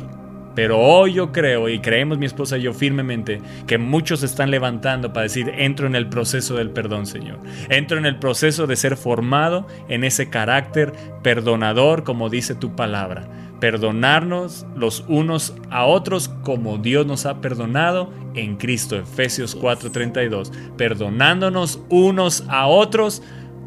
[0.54, 5.12] Pero hoy yo creo, y creemos mi esposa y yo firmemente, que muchos están levantando
[5.12, 7.38] para decir, entro en el proceso del perdón, Señor.
[7.70, 10.92] Entro en el proceso de ser formado en ese carácter
[11.24, 13.26] perdonador, como dice tu palabra
[13.60, 18.96] perdonarnos los unos a otros como Dios nos ha perdonado en Cristo.
[18.96, 20.50] Efesios 4:32.
[20.76, 23.22] Perdonándonos unos a otros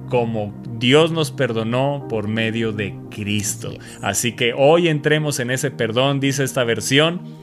[0.09, 3.71] como Dios nos perdonó por medio de Cristo.
[4.01, 7.36] Así que hoy entremos en ese perdón, dice esta versión.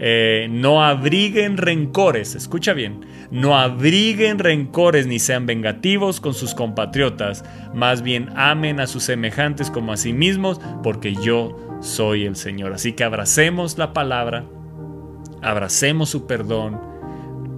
[0.00, 7.44] Eh, no abriguen rencores, escucha bien, no abriguen rencores ni sean vengativos con sus compatriotas,
[7.74, 12.72] más bien amen a sus semejantes como a sí mismos, porque yo soy el Señor.
[12.72, 14.44] Así que abracemos la palabra,
[15.42, 16.80] abracemos su perdón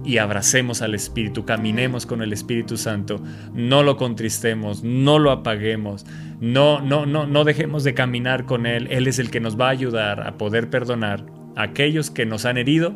[0.03, 3.21] y abracemos al Espíritu, caminemos con el Espíritu Santo,
[3.53, 6.07] no lo contristemos, no lo apaguemos,
[6.39, 8.87] no, no, no, no dejemos de caminar con Él.
[8.89, 11.23] Él es el que nos va a ayudar a poder perdonar
[11.55, 12.93] aquellos que nos han herido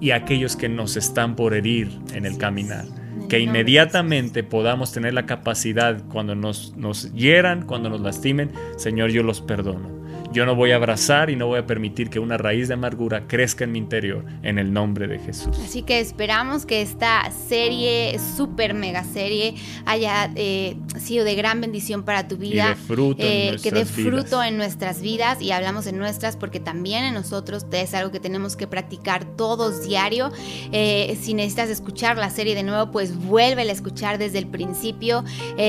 [0.00, 2.84] y aquellos que nos están por herir en el caminar.
[3.28, 9.22] Que inmediatamente podamos tener la capacidad cuando nos, nos hieran, cuando nos lastimen, Señor, yo
[9.22, 10.03] los perdono
[10.34, 13.28] yo no voy a abrazar y no voy a permitir que una raíz de amargura
[13.28, 15.56] crezca en mi interior en el nombre de Jesús.
[15.64, 19.54] Así que esperamos que esta serie, super mega serie,
[19.86, 22.70] haya eh, sido de gran bendición para tu vida.
[22.70, 27.04] de fruto eh, que dé fruto en nuestras vidas y hablamos en nuestras porque también
[27.04, 30.32] en nosotros es algo que tenemos que practicar todos diario.
[30.72, 35.24] Eh, si necesitas escuchar la serie de nuevo, pues vuelve a escuchar desde el principio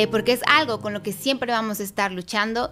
[0.10, 2.72] porque es algo con lo que siempre vamos a estar luchando,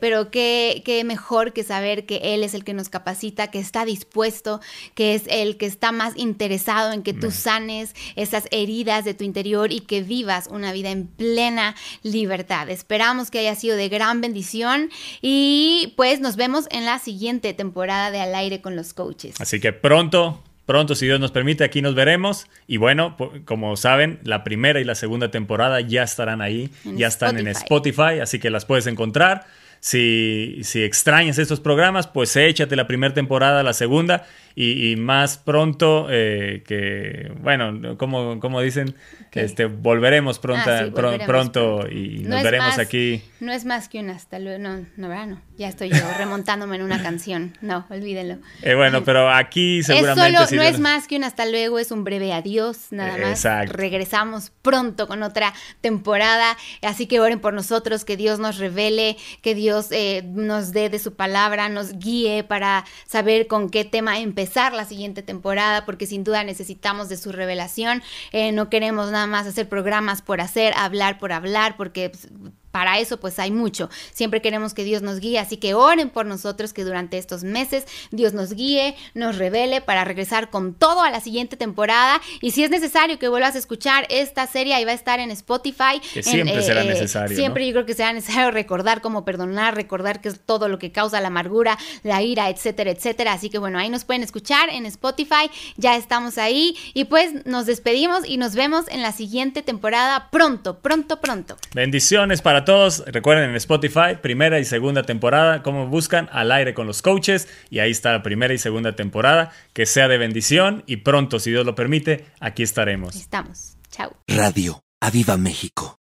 [0.00, 3.84] pero qué, qué mejor que saber que Él es el que nos capacita, que está
[3.84, 4.60] dispuesto,
[4.94, 9.24] que es el que está más interesado en que tú sanes esas heridas de tu
[9.24, 12.68] interior y que vivas una vida en plena libertad.
[12.70, 14.90] Esperamos que haya sido de gran bendición
[15.22, 19.36] y pues nos vemos en la siguiente temporada de Al aire con los coaches.
[19.40, 22.46] Así que pronto Pronto, si Dios nos permite, aquí nos veremos.
[22.66, 27.38] Y bueno, como saben, la primera y la segunda temporada ya estarán ahí, ya están
[27.38, 29.44] en Spotify, así que las puedes encontrar.
[29.84, 34.24] Si, si extrañas estos programas, pues échate la primera temporada, la segunda,
[34.56, 38.94] y, más pronto eh, que, bueno, como, como dicen,
[39.32, 43.20] este, volveremos pronto, ah, pronto y nos veremos aquí.
[43.40, 46.82] No es más que un hasta luego, no, no, no, ya estoy yo remontándome en
[46.82, 48.38] una canción, no, olvídenlo.
[48.62, 50.54] Eh, bueno, pero aquí seguramente...
[50.54, 53.44] no es más que un hasta luego, es un breve adiós, nada más.
[53.68, 59.56] Regresamos pronto con otra temporada, así que oren por nosotros, que Dios nos revele, que
[59.56, 64.43] Dios eh, nos dé de su palabra, nos guíe para saber con qué tema empezar
[64.72, 68.02] la siguiente temporada porque sin duda necesitamos de su revelación.
[68.32, 72.28] Eh, no queremos nada más hacer programas por hacer, hablar por hablar, porque pues,
[72.74, 73.88] para eso pues hay mucho.
[74.12, 77.84] Siempre queremos que Dios nos guíe, así que oren por nosotros que durante estos meses
[78.10, 82.20] Dios nos guíe, nos revele para regresar con todo a la siguiente temporada.
[82.40, 85.30] Y si es necesario que vuelvas a escuchar esta serie, ahí va a estar en
[85.30, 86.02] Spotify.
[86.20, 87.36] siempre será eh, necesario.
[87.36, 90.90] Siempre yo creo que será necesario recordar cómo perdonar, recordar que es todo lo que
[90.90, 93.34] causa la amargura, la ira, etcétera, etcétera.
[93.34, 95.48] Así que bueno, ahí nos pueden escuchar en Spotify.
[95.76, 96.76] Ya estamos ahí.
[96.92, 101.56] Y pues nos despedimos y nos vemos en la siguiente temporada pronto, pronto, pronto.
[101.72, 103.04] Bendiciones para todos.
[103.06, 107.48] Recuerden en Spotify, primera y segunda temporada, como buscan al aire con los coaches.
[107.70, 109.52] Y ahí está la primera y segunda temporada.
[109.72, 113.16] Que sea de bendición y pronto, si Dios lo permite, aquí estaremos.
[113.16, 113.76] Estamos.
[113.90, 114.16] Chao.
[114.26, 115.92] Radio Aviva México.